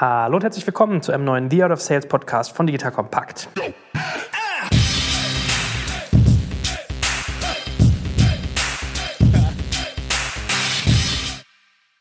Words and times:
Hallo 0.00 0.36
und 0.36 0.44
herzlich 0.44 0.66
willkommen 0.66 1.02
zu 1.02 1.12
einem 1.12 1.24
neuen 1.24 1.50
The 1.50 1.62
Art 1.62 1.72
of 1.72 1.82
Sales 1.82 2.06
Podcast 2.06 2.56
von 2.56 2.66
Digital 2.66 2.90
Compact. 2.90 3.50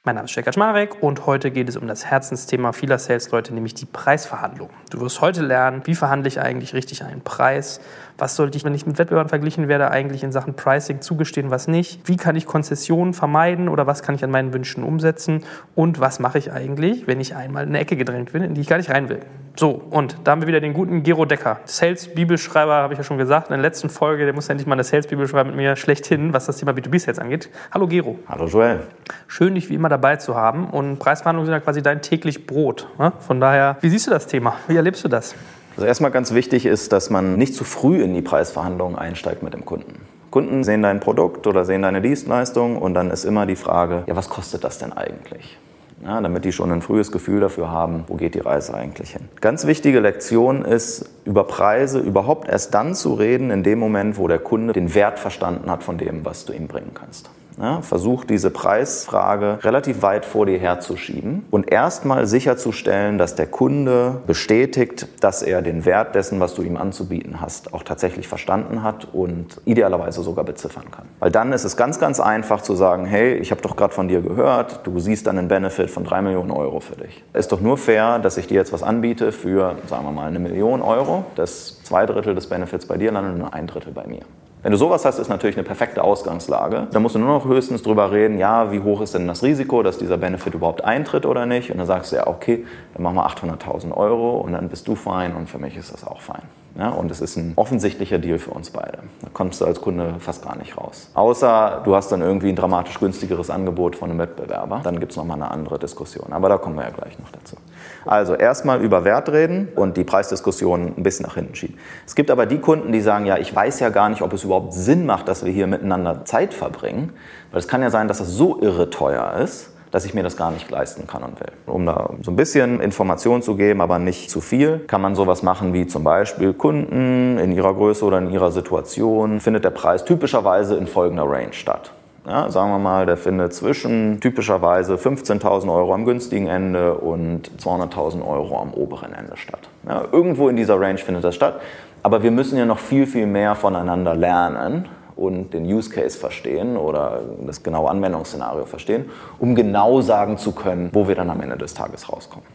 Mein 0.10 0.16
Name 0.16 0.26
ist 0.26 0.32
Shekhar 0.32 0.54
Schmarek 0.54 1.04
und 1.04 1.28
heute 1.28 1.52
geht 1.52 1.70
es 1.70 1.78
um 1.78 1.86
das 1.86 2.04
Herzensthema 2.04 2.72
vieler 2.72 2.98
Sales-Leute, 2.98 3.54
nämlich 3.54 3.76
die 3.76 3.86
Preisverhandlung. 3.86 4.72
Du 4.90 5.02
wirst 5.02 5.22
heute 5.22 5.44
lernen, 5.44 5.84
wie 5.86 5.94
verhandle 5.94 6.28
ich 6.28 6.42
eigentlich 6.42 6.74
richtig 6.74 7.04
einen 7.04 7.22
Preis, 7.22 7.80
was 8.18 8.36
sollte 8.36 8.58
ich, 8.58 8.64
wenn 8.64 8.74
ich 8.74 8.88
mit 8.88 8.98
Wettbewerbern 8.98 9.30
verglichen 9.30 9.68
werde, 9.68 9.92
eigentlich 9.92 10.24
in 10.24 10.32
Sachen 10.32 10.56
Pricing 10.56 11.02
zugestehen, 11.02 11.52
was 11.52 11.68
nicht, 11.68 12.08
wie 12.08 12.18
kann 12.18 12.36
ich 12.36 12.48
Konzessionen 12.48 13.14
vermeiden 13.14 13.70
oder 13.70 13.86
was 13.86 14.02
kann 14.02 14.16
ich 14.16 14.24
an 14.24 14.32
meinen 14.32 14.52
Wünschen 14.52 14.84
umsetzen 14.84 15.44
und 15.76 16.00
was 16.00 16.20
mache 16.20 16.40
ich 16.40 16.52
eigentlich, 16.52 17.06
wenn 17.06 17.22
ich 17.22 17.36
einmal 17.36 17.62
in 17.66 17.70
eine 17.70 17.80
Ecke 17.80 17.96
gedrängt 17.96 18.32
bin, 18.32 18.42
in 18.42 18.56
die 18.56 18.62
ich 18.62 18.68
gar 18.68 18.78
nicht 18.78 18.90
rein 18.90 19.10
will. 19.10 19.20
So, 19.56 19.82
und 19.90 20.18
da 20.24 20.32
haben 20.32 20.42
wir 20.42 20.48
wieder 20.48 20.62
den 20.62 20.74
guten 20.74 21.04
Gero 21.04 21.26
Decker, 21.26 21.60
Sales-Bibelschreiber, 21.66 22.74
habe 22.74 22.94
ich 22.94 22.98
ja 22.98 23.04
schon 23.04 23.18
gesagt, 23.18 23.48
in 23.48 23.54
der 23.54 23.62
letzten 23.62 23.90
Folge, 23.90 24.26
der 24.26 24.34
muss 24.34 24.48
ja 24.48 24.52
endlich 24.52 24.68
mal 24.68 24.76
eine 24.76 24.84
Sales-Bibel 24.84 25.28
schreiben 25.28 25.50
mit 25.50 25.58
mir 25.58 25.76
schlechthin, 25.76 26.34
was 26.34 26.46
das 26.46 26.58
Thema 26.58 26.72
B2B-Sales 26.72 27.20
angeht. 27.20 27.50
Hallo 27.72 27.88
Gero. 27.88 28.20
Hallo 28.28 28.46
Joel. 28.46 28.82
Schön, 29.28 29.56
dich 29.56 29.70
wie 29.70 29.76
immer 29.76 29.90
dabei 29.90 30.16
zu 30.16 30.36
haben 30.36 30.70
und 30.70 31.00
Preisverhandlungen 31.00 31.48
sind 31.48 31.54
ja 31.54 31.60
quasi 31.60 31.82
dein 31.82 32.02
täglich 32.02 32.48
Brot. 32.48 32.88
Ne? 32.98 33.12
Von 33.20 33.40
daher, 33.40 33.78
wie 33.82 33.90
siehst 33.90 34.08
du 34.08 34.12
das 34.12 34.28
Thema? 34.28 34.56
Wie 34.68 34.76
erlebst 34.76 35.04
du 35.04 35.08
das? 35.08 35.36
Also 35.76 35.88
erstmal 35.88 36.12
ganz 36.12 36.34
wichtig 36.34 36.66
ist, 36.66 36.92
dass 36.92 37.10
man 37.10 37.38
nicht 37.38 37.56
zu 37.56 37.64
früh 37.64 38.02
in 38.02 38.14
die 38.14 38.22
Preisverhandlungen 38.22 38.98
einsteigt 38.98 39.44
mit 39.44 39.54
dem 39.54 39.66
Kunden. 39.66 40.02
Kunden 40.32 40.64
sehen 40.64 40.84
dein 40.84 41.00
Produkt 41.00 41.48
oder 41.48 41.66
sehen 41.66 41.82
deine 41.82 42.02
Dienstleistung 42.02 42.78
und 42.78 42.94
dann 42.94 43.10
ist 43.12 43.26
immer 43.26 43.46
die 43.46 43.56
Frage, 43.56 44.04
ja, 44.06 44.16
was 44.16 44.30
kostet 44.30 44.64
das 44.64 44.78
denn 44.78 44.94
eigentlich? 44.94 45.58
Ja, 46.04 46.22
damit 46.22 46.46
die 46.46 46.54
schon 46.54 46.72
ein 46.72 46.82
frühes 46.82 47.12
Gefühl 47.12 47.42
dafür 47.42 47.70
haben, 47.70 48.06
wo 48.08 48.16
geht 48.16 48.36
die 48.36 48.40
Reise 48.40 48.74
eigentlich 48.74 49.12
hin. 49.12 49.28
Ganz 49.42 49.68
wichtige 49.68 50.00
Lektion 50.00 50.64
ist, 50.64 51.10
über 51.26 51.44
Preise 51.44 52.00
überhaupt 52.00 52.48
erst 52.48 52.74
dann 52.74 52.96
zu 52.96 53.14
reden, 53.14 53.52
in 53.52 53.64
dem 53.64 53.80
Moment, 53.80 54.18
wo 54.18 54.28
der 54.28 54.40
Kunde 54.40 54.72
den 54.72 54.96
Wert 54.96 55.20
verstanden 55.20 55.70
hat 55.70 55.84
von 55.84 55.98
dem, 55.98 56.24
was 56.24 56.46
du 56.46 56.54
ihm 56.54 56.68
bringen 56.68 56.92
kannst. 56.94 57.30
Ja, 57.60 57.82
versuch 57.82 58.24
diese 58.24 58.52
Preisfrage 58.52 59.60
relativ 59.64 60.02
weit 60.02 60.26
vor 60.26 60.46
dir 60.46 60.58
herzuschieben 60.58 61.46
und 61.52 61.70
erstmal 61.70 62.26
sicherzustellen, 62.26 63.18
dass 63.18 63.36
der 63.36 63.48
Kunde 63.48 64.22
bestätigt, 64.26 65.08
dass 65.20 65.42
er 65.42 65.62
den 65.62 65.84
Wert 65.84 66.16
dessen, 66.16 66.40
was 66.40 66.54
du 66.54 66.62
ihm 66.62 66.78
anzubieten 66.78 67.42
hast, 67.42 67.74
auch 67.74 67.84
tatsächlich 67.84 68.30
verstanden 68.30 68.82
hat 68.82 69.08
und 69.14 69.60
idealerweise 69.66 70.22
sogar 70.22 70.46
beziffern 70.46 70.86
kann. 70.90 71.06
Weil 71.20 71.32
dann 71.32 71.52
ist 71.52 71.66
es 71.66 71.76
ganz, 71.76 72.00
ganz 72.00 72.22
einfach 72.22 72.62
zu 72.62 72.76
sagen, 72.76 73.06
hey, 73.06 73.34
ich 73.34 73.52
habe 73.52 73.62
doch 73.62 73.76
gerade 73.76 73.94
von 73.94 74.08
dir 74.08 74.22
gehört, 74.22 74.88
du 74.88 75.00
siehst 75.00 75.28
dann 75.28 75.38
einen 75.38 75.50
Benefit 75.50 75.90
von 75.90 76.06
drei 76.06 76.22
Millionen 76.22 76.52
Euro 76.52 76.80
für 76.80 76.96
dich. 76.96 77.24
Ist 77.34 77.52
doch 77.52 77.60
nur 77.60 77.78
fair, 77.78 78.20
dass 78.20 78.38
ich 78.38 78.48
dir 78.48 78.56
jetzt 78.56 78.72
was 78.72 78.84
anbiete 78.84 79.34
für, 79.34 79.76
sagen 79.88 80.06
wir 80.06 80.12
mal, 80.12 80.28
eine 80.28 80.40
Million 80.40 80.82
Euro. 80.82 81.26
Das 81.36 81.84
zwei 81.84 82.06
Drittel 82.06 82.36
des 82.36 82.48
Benefits 82.48 82.86
bei 82.86 82.98
dir 82.98 83.12
landet 83.12 83.38
nur 83.38 83.54
ein 83.54 83.68
Drittel 83.68 83.92
bei 83.92 84.08
mir. 84.08 84.22
Wenn 84.62 84.74
du 84.74 84.78
sowas 84.78 85.06
hast, 85.06 85.20
ist 85.20 85.30
natürlich 85.30 85.56
eine 85.56 85.66
perfekte 85.66 86.04
Ausgangslage. 86.04 86.88
Da 86.92 87.00
musst 87.00 87.16
du 87.16 87.20
nur 87.20 87.30
noch 87.30 87.46
höchstens 87.46 87.82
drüber 87.82 88.12
reden, 88.12 88.38
ja, 88.38 88.74
wie 88.74 88.82
hoch 88.82 89.00
ist 89.00 89.14
denn 89.14 89.26
das 89.26 89.42
Risiko, 89.42 89.84
dass 89.84 89.98
dieser 89.98 90.18
Benefit 90.18 90.54
überhaupt 90.54 90.84
eintritt 90.84 91.26
oder 91.26 91.46
nicht. 91.46 91.72
Und 91.72 91.78
dann 91.78 91.88
sagst 91.88 92.12
du 92.12 92.18
ja, 92.18 92.28
okay, 92.28 92.66
dann 92.94 93.04
machen 93.04 93.16
wir 93.16 93.26
800.000 93.26 93.96
Euro 93.96 94.40
und 94.40 94.52
dann 94.52 94.68
bist 94.68 94.86
du 94.90 94.96
fein 94.96 95.34
und 95.34 95.50
für 95.50 95.60
mich 95.60 95.78
ist 95.78 95.94
das 95.94 96.06
auch 96.06 96.20
fein. 96.20 96.42
Ja, 96.78 96.90
und 96.90 97.12
es 97.12 97.20
ist 97.20 97.36
ein 97.36 97.54
offensichtlicher 97.56 98.20
Deal 98.20 98.40
für 98.40 98.52
uns 98.52 98.70
beide. 98.70 99.00
Da 99.22 99.30
kommst 99.34 99.60
du 99.60 99.66
als 99.66 99.82
Kunde 99.82 100.16
fast 100.20 100.46
gar 100.46 100.58
nicht 100.58 100.78
raus. 100.78 101.10
Außer 101.14 101.82
du 101.84 101.96
hast 101.96 102.12
dann 102.12 102.22
irgendwie 102.22 102.50
ein 102.50 102.56
dramatisch 102.56 103.00
günstigeres 103.00 103.50
Angebot 103.50 103.96
von 103.96 104.10
einem 104.10 104.20
Wettbewerber. 104.20 104.82
Dann 104.84 105.00
gibt 105.00 105.12
es 105.12 105.18
nochmal 105.18 105.42
eine 105.42 105.52
andere 105.52 105.80
Diskussion. 105.80 106.32
Aber 106.32 106.48
da 106.48 106.58
kommen 106.58 106.78
wir 106.78 106.84
ja 106.84 106.92
gleich 106.92 107.18
noch 107.20 107.32
dazu. 107.32 107.58
Also 108.06 108.36
erstmal 108.36 108.82
über 108.82 109.04
Wert 109.04 109.30
reden 109.30 109.70
und 109.76 109.98
die 109.98 110.04
Preisdiskussion 110.04 110.94
ein 110.96 111.04
bisschen 111.04 111.26
nach 111.26 111.36
hinten 111.36 111.56
schieben. 111.56 111.78
Es 112.06 112.16
gibt 112.16 112.32
aber 112.32 112.46
die 112.46 112.60
Kunden, 112.60 112.92
die 112.92 113.02
sagen, 113.02 113.26
ja, 113.26 113.38
ich 113.38 113.54
weiß 113.54 113.80
ja 113.80 113.90
gar 113.90 114.10
nicht, 114.10 114.22
ob 114.22 114.32
es 114.34 114.44
überhaupt 114.44 114.74
Sinn 114.74 115.06
macht, 115.06 115.28
dass 115.28 115.44
wir 115.44 115.52
hier 115.52 115.68
miteinander 115.68 116.24
Zeit 116.26 116.54
verbringen. 116.54 117.14
Weil 117.52 117.60
es 117.60 117.68
kann 117.68 117.82
ja 117.82 117.90
sein, 117.90 118.08
dass 118.08 118.20
das 118.20 118.30
so 118.30 118.62
irre 118.62 118.90
teuer 118.90 119.34
ist 119.44 119.72
dass 119.92 120.06
ich 120.06 120.14
mir 120.14 120.24
das 120.24 120.38
gar 120.38 120.52
nicht 120.52 120.70
leisten 120.70 121.08
kann 121.08 121.24
und 121.24 121.40
will. 121.40 121.52
Um 121.66 121.86
da 121.86 122.12
so 122.22 122.32
ein 122.32 122.36
bisschen 122.36 122.80
Information 122.80 123.42
zu 123.42 123.56
geben, 123.56 123.82
aber 123.82 124.00
nicht 124.00 124.30
zu 124.30 124.42
viel, 124.42 124.80
kann 124.80 125.02
man 125.02 125.16
sowas 125.16 125.44
machen 125.44 125.74
wie 125.74 125.88
zum 125.88 126.04
Beispiel 126.04 126.54
Kunden 126.54 127.38
in 127.38 127.52
ihrer 127.52 127.74
Größe 127.74 128.06
oder 128.06 128.20
in 128.20 128.30
ihrer 128.30 128.52
Situation 128.52 129.40
findet 129.40 129.66
der 129.66 129.72
Preis 129.72 130.06
typischerweise 130.06 130.76
in 130.76 130.88
folgender 130.88 131.24
Range 131.24 131.54
statt. 131.54 131.92
Ja, 132.28 132.50
sagen 132.52 132.70
wir 132.70 132.80
mal, 132.80 133.06
der 133.08 133.18
findet 133.18 133.54
zwischen 133.54 134.20
typischerweise 134.20 134.96
15.000 134.96 135.74
Euro 135.74 135.94
am 135.94 136.06
günstigen 136.06 136.48
Ende 136.48 136.94
und 136.94 137.50
200.000 137.60 138.24
Euro 138.24 138.60
am 138.60 138.74
oberen 138.74 139.14
Ende 139.14 139.36
statt. 139.36 139.62
Ja, 139.88 140.04
irgendwo 140.12 140.50
in 140.50 140.56
dieser 140.56 140.80
Range 140.80 141.00
findet 141.00 141.24
das 141.24 141.34
statt. 141.34 141.60
Aber 142.04 142.22
wir 142.22 142.32
müssen 142.32 142.58
ja 142.58 142.66
noch 142.66 142.78
viel, 142.78 143.08
viel 143.08 143.26
mehr 143.26 143.56
voneinander 143.56 144.16
lernen, 144.16 144.88
und 145.20 145.54
den 145.54 145.66
Use 145.66 145.90
Case 145.90 146.18
verstehen 146.18 146.78
oder 146.78 147.22
das 147.46 147.62
genaue 147.62 147.90
Anwendungsszenario 147.90 148.66
verstehen, 148.66 149.10
um 149.38 149.54
genau 149.54 150.02
sagen 150.02 150.38
zu 150.38 150.54
können, 150.54 150.90
wo 150.94 151.08
wir 151.08 151.16
dann 151.16 151.30
am 151.30 151.42
Ende 151.42 151.58
des 151.58 151.74
Tages 151.74 152.12
rauskommen. 152.12 152.48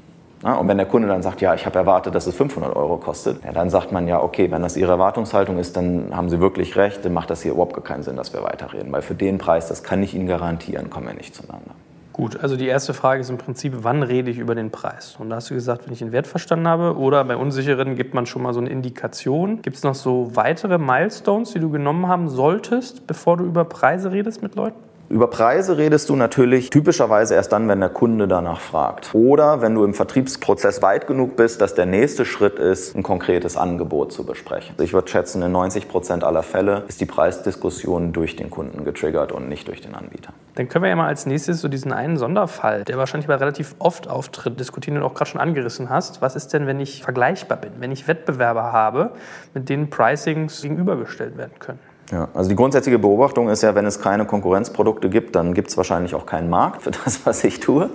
Ja, 0.43 0.57
und 0.57 0.69
wenn 0.69 0.77
der 0.77 0.87
Kunde 0.87 1.09
dann 1.09 1.23
sagt, 1.23 1.41
ja, 1.41 1.55
ich 1.55 1.65
habe 1.65 1.79
erwartet, 1.79 2.15
dass 2.15 2.27
es 2.27 2.35
500 2.35 2.75
Euro 2.77 2.97
kostet, 2.99 3.43
ja, 3.45 3.53
dann 3.53 3.71
sagt 3.71 3.93
man 3.93 4.09
ja, 4.09 4.23
okay, 4.23 4.51
wenn 4.51 4.63
das 4.63 4.77
Ihre 4.77 4.93
Erwartungshaltung 4.93 5.59
ist, 5.59 5.77
dann 5.77 6.15
haben 6.15 6.29
Sie 6.29 6.41
wirklich 6.41 6.77
recht, 6.77 7.05
dann 7.05 7.15
macht 7.15 7.31
das 7.31 7.43
hier 7.43 7.53
überhaupt 7.53 7.83
keinen 7.85 8.03
Sinn, 8.03 8.17
dass 8.17 8.33
wir 8.33 8.43
weiterreden, 8.43 8.93
weil 8.93 9.03
für 9.03 9.15
den 9.15 9.39
Preis, 9.39 9.69
das 9.69 9.83
kann 9.83 10.03
ich 10.03 10.15
Ihnen 10.15 10.27
garantieren, 10.27 10.91
kommen 10.91 11.07
wir 11.07 11.15
nicht 11.15 11.35
zueinander. 11.35 11.75
Gut, 12.15 12.39
also 12.41 12.57
die 12.57 12.69
erste 12.69 12.95
Frage 12.95 13.23
ist 13.23 13.29
im 13.29 13.39
Prinzip, 13.39 13.73
wann 13.79 14.05
rede 14.05 14.31
ich 14.31 14.39
über 14.39 14.55
den 14.55 14.71
Preis? 14.71 15.17
Und 15.19 15.31
da 15.31 15.37
hast 15.37 15.51
du 15.51 15.55
gesagt, 15.55 15.87
wenn 15.87 15.93
ich 15.93 15.99
den 15.99 16.13
Wert 16.13 16.29
verstanden 16.29 16.69
habe 16.69 16.97
oder 16.97 17.25
bei 17.25 17.37
unsicheren 17.37 17.97
gibt 17.97 18.15
man 18.15 18.25
schon 18.25 18.41
mal 18.43 18.55
so 18.55 18.61
eine 18.61 18.71
Indikation. 18.71 19.63
Gibt 19.63 19.79
es 19.79 19.83
noch 19.83 19.97
so 19.97 20.31
weitere 20.35 20.79
Milestones, 20.79 21.55
die 21.55 21.59
du 21.59 21.71
genommen 21.71 22.07
haben 22.07 22.29
solltest, 22.29 23.09
bevor 23.09 23.37
du 23.37 23.45
über 23.45 23.65
Preise 23.65 24.13
redest 24.13 24.43
mit 24.43 24.55
Leuten? 24.55 24.79
Über 25.11 25.29
Preise 25.29 25.77
redest 25.77 26.09
du 26.09 26.17
natürlich 26.17 26.71
typischerweise 26.71 27.35
erst 27.35 27.53
dann, 27.53 27.69
wenn 27.69 27.79
der 27.79 27.91
Kunde 27.91 28.27
danach 28.27 28.61
fragt. 28.61 29.15
Oder 29.15 29.61
wenn 29.61 29.75
du 29.75 29.85
im 29.85 29.93
Vertriebsprozess 29.93 30.81
weit 30.81 31.07
genug 31.07 31.37
bist, 31.37 31.61
dass 31.61 31.75
der 31.75 31.85
nächste 31.85 32.25
Schritt 32.25 32.59
ist, 32.59 32.97
ein 32.97 33.03
konkretes 33.03 33.59
Angebot 33.59 34.13
zu 34.13 34.25
besprechen. 34.25 34.75
Ich 34.81 34.95
würde 34.95 35.09
schätzen, 35.09 35.43
in 35.43 35.53
90 35.53 35.89
Prozent 35.89 36.25
aller 36.25 36.43
Fälle 36.43 36.85
ist 36.89 37.03
die 37.03 37.07
Preisdiskussion 37.07 38.15
durch 38.15 38.35
den 38.37 38.49
Kunden 38.49 38.83
getriggert 38.85 39.31
und 39.31 39.49
nicht 39.49 39.69
durch 39.69 39.83
den 39.83 39.95
Anbieter. 39.95 40.33
Dann 40.55 40.69
können 40.71 40.85
wir 40.85 40.89
ja 40.89 40.97
mal 40.97 41.09
als 41.09 41.27
nächstes 41.27 41.61
so 41.61 41.69
diesen 41.69 41.93
einen 41.93 42.17
Sonderfall, 42.17 42.85
der 42.85 42.97
wahrscheinlich 42.97 43.29
aber 43.29 43.41
relativ 43.41 43.75
oft 43.81 44.09
auftritt, 44.09 44.59
diskutieren, 44.59 44.99
du 44.99 45.05
auch 45.05 45.15
gerade 45.15 45.31
schon 45.31 45.41
angerissen 45.41 45.91
hast. 45.91 46.23
Was 46.23 46.35
ist 46.35 46.55
denn, 46.55 46.67
wenn 46.67 46.81
ich 46.81 47.03
vergleichbar 47.03 47.59
bin, 47.59 47.73
wenn 47.79 47.93
ich 47.93 48.09
Wettbewerber 48.09 48.73
habe, 48.73 49.11
mit 49.53 49.69
denen 49.69 49.91
Pricings 49.91 50.63
gegenübergestellt 50.63 51.37
werden 51.37 51.59
können? 51.59 51.94
Ja, 52.13 52.29
also 52.35 52.51
die 52.51 52.57
grundsätzliche 52.57 52.99
Beobachtung 52.99 53.49
ist 53.49 53.63
ja, 53.63 53.75
wenn 53.75 53.87
es 53.87 54.01
keine 54.01 54.27
Konkurrenzprodukte 54.27 55.09
gibt, 55.09 55.35
dann 55.35 55.55
gibt 55.55 55.69
es 55.69 55.77
wahrscheinlich 55.77 56.15
auch 56.15 56.27
keinen 56.27 56.51
Markt 56.51 56.83
für 56.83 56.91
das, 56.91 57.21
was 57.27 57.43
ich 57.45 57.61
tue. 57.61 57.91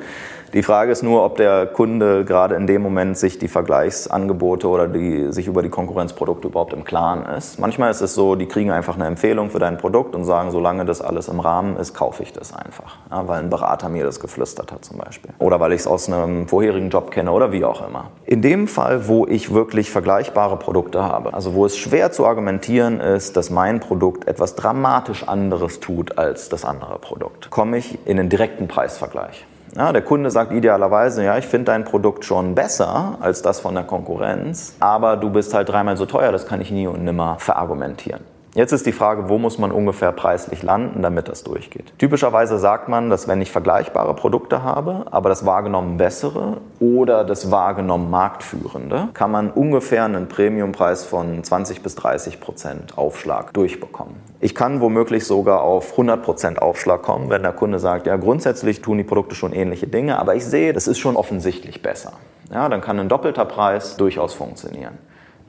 Die 0.51 0.63
Frage 0.63 0.91
ist 0.91 1.03
nur, 1.03 1.23
ob 1.23 1.37
der 1.37 1.67
Kunde 1.67 2.25
gerade 2.25 2.55
in 2.55 2.65
dem 2.65 2.81
Moment 2.81 3.15
sich 3.19 3.37
die 3.37 3.47
Vergleichsangebote 3.47 4.67
oder 4.67 4.87
die, 4.87 5.31
sich 5.31 5.45
über 5.45 5.61
die 5.61 5.69
Konkurrenzprodukte 5.69 6.47
überhaupt 6.47 6.73
im 6.73 6.83
Klaren 6.83 7.23
ist. 7.37 7.59
Manchmal 7.59 7.91
ist 7.91 8.01
es 8.01 8.15
so, 8.15 8.33
die 8.33 8.47
kriegen 8.47 8.71
einfach 8.71 8.95
eine 8.95 9.05
Empfehlung 9.05 9.51
für 9.51 9.59
dein 9.59 9.77
Produkt 9.77 10.15
und 10.15 10.25
sagen, 10.25 10.49
solange 10.49 10.85
das 10.85 11.01
alles 11.01 11.27
im 11.27 11.39
Rahmen 11.39 11.77
ist, 11.77 11.93
kaufe 11.93 12.23
ich 12.23 12.33
das 12.33 12.51
einfach. 12.51 12.97
Ja, 13.11 13.27
weil 13.27 13.43
ein 13.43 13.51
Berater 13.51 13.89
mir 13.89 14.03
das 14.03 14.19
geflüstert 14.19 14.71
hat 14.71 14.83
zum 14.83 14.97
Beispiel. 14.97 15.31
Oder 15.37 15.59
weil 15.59 15.71
ich 15.71 15.81
es 15.81 15.87
aus 15.87 16.11
einem 16.11 16.47
vorherigen 16.47 16.89
Job 16.89 17.11
kenne 17.11 17.31
oder 17.31 17.51
wie 17.51 17.63
auch 17.63 17.87
immer. 17.87 18.09
In 18.25 18.41
dem 18.41 18.67
Fall, 18.67 19.07
wo 19.07 19.27
ich 19.27 19.53
wirklich 19.53 19.91
vergleichbare 19.91 20.57
Produkte 20.57 21.03
habe, 21.03 21.35
also 21.35 21.53
wo 21.53 21.67
es 21.67 21.77
schwer 21.77 22.11
zu 22.11 22.25
argumentieren 22.25 22.99
ist, 22.99 23.37
dass 23.37 23.51
mein 23.51 23.79
Produkt 23.79 24.27
etwas 24.27 24.55
dramatisch 24.55 25.27
anderes 25.27 25.79
tut 25.79 26.17
als 26.17 26.49
das 26.49 26.65
andere 26.65 26.97
Produkt, 26.97 27.51
komme 27.51 27.77
ich 27.77 27.99
in 28.07 28.19
einen 28.19 28.29
direkten 28.29 28.67
Preisvergleich. 28.67 29.45
Ja, 29.75 29.93
der 29.93 30.01
Kunde 30.01 30.31
sagt 30.31 30.51
idealerweise, 30.51 31.23
ja, 31.23 31.37
ich 31.37 31.45
finde 31.45 31.65
dein 31.65 31.83
Produkt 31.83 32.25
schon 32.25 32.55
besser 32.55 33.17
als 33.19 33.41
das 33.41 33.59
von 33.59 33.75
der 33.75 33.83
Konkurrenz, 33.83 34.75
aber 34.79 35.15
du 35.15 35.29
bist 35.29 35.53
halt 35.53 35.69
dreimal 35.69 35.95
so 35.95 36.05
teuer, 36.05 36.31
das 36.31 36.47
kann 36.47 36.59
ich 36.59 36.71
nie 36.71 36.87
und 36.87 37.03
nimmer 37.03 37.37
verargumentieren. 37.39 38.21
Jetzt 38.59 38.73
ist 38.73 38.85
die 38.85 38.91
Frage, 38.91 39.29
wo 39.29 39.37
muss 39.37 39.57
man 39.57 39.71
ungefähr 39.71 40.11
preislich 40.11 40.63
landen, 40.63 41.01
damit 41.01 41.29
das 41.29 41.45
durchgeht. 41.45 41.93
Typischerweise 41.97 42.59
sagt 42.59 42.89
man, 42.89 43.09
dass 43.09 43.25
wenn 43.29 43.41
ich 43.41 43.53
vergleichbare 43.53 44.13
Produkte 44.13 44.63
habe, 44.63 45.05
aber 45.11 45.29
das 45.29 45.45
wahrgenommen 45.45 45.95
bessere 45.95 46.57
oder 46.81 47.23
das 47.23 47.51
wahrgenommen 47.51 48.09
marktführende, 48.09 49.07
kann 49.13 49.31
man 49.31 49.49
ungefähr 49.49 50.03
einen 50.03 50.27
Premiumpreis 50.27 51.05
von 51.05 51.41
20 51.41 51.81
bis 51.81 51.95
30 51.95 52.41
Prozent 52.41 52.97
Aufschlag 52.97 53.53
durchbekommen. 53.53 54.15
Ich 54.41 54.55
kann 54.55 54.81
womöglich 54.81 55.25
sogar 55.25 55.61
auf 55.61 55.91
100 55.91 56.21
Prozent 56.21 56.61
Aufschlag 56.61 57.01
kommen, 57.01 57.29
wenn 57.29 57.43
der 57.43 57.53
Kunde 57.53 57.79
sagt, 57.79 58.07
ja 58.07 58.17
grundsätzlich 58.17 58.81
tun 58.81 58.97
die 58.97 59.05
Produkte 59.05 59.35
schon 59.35 59.53
ähnliche 59.53 59.87
Dinge, 59.87 60.19
aber 60.19 60.35
ich 60.35 60.43
sehe, 60.43 60.73
das 60.73 60.89
ist 60.89 60.99
schon 60.99 61.15
offensichtlich 61.15 61.81
besser. 61.81 62.11
Ja, 62.51 62.67
dann 62.67 62.81
kann 62.81 62.99
ein 62.99 63.07
doppelter 63.07 63.45
Preis 63.45 63.95
durchaus 63.95 64.33
funktionieren. 64.33 64.97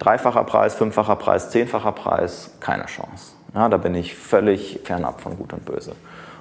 Dreifacher 0.01 0.45
Preis, 0.45 0.75
fünffacher 0.75 1.17
Preis, 1.17 1.51
zehnfacher 1.51 1.93
Preis, 1.93 2.53
keine 2.59 2.87
Chance. 2.87 3.35
Ja, 3.55 3.69
da 3.69 3.77
bin 3.77 3.95
ich 3.95 4.17
völlig 4.17 4.81
fernab 4.83 5.21
von 5.21 5.37
Gut 5.37 5.53
und 5.53 5.67
Böse. 5.67 5.93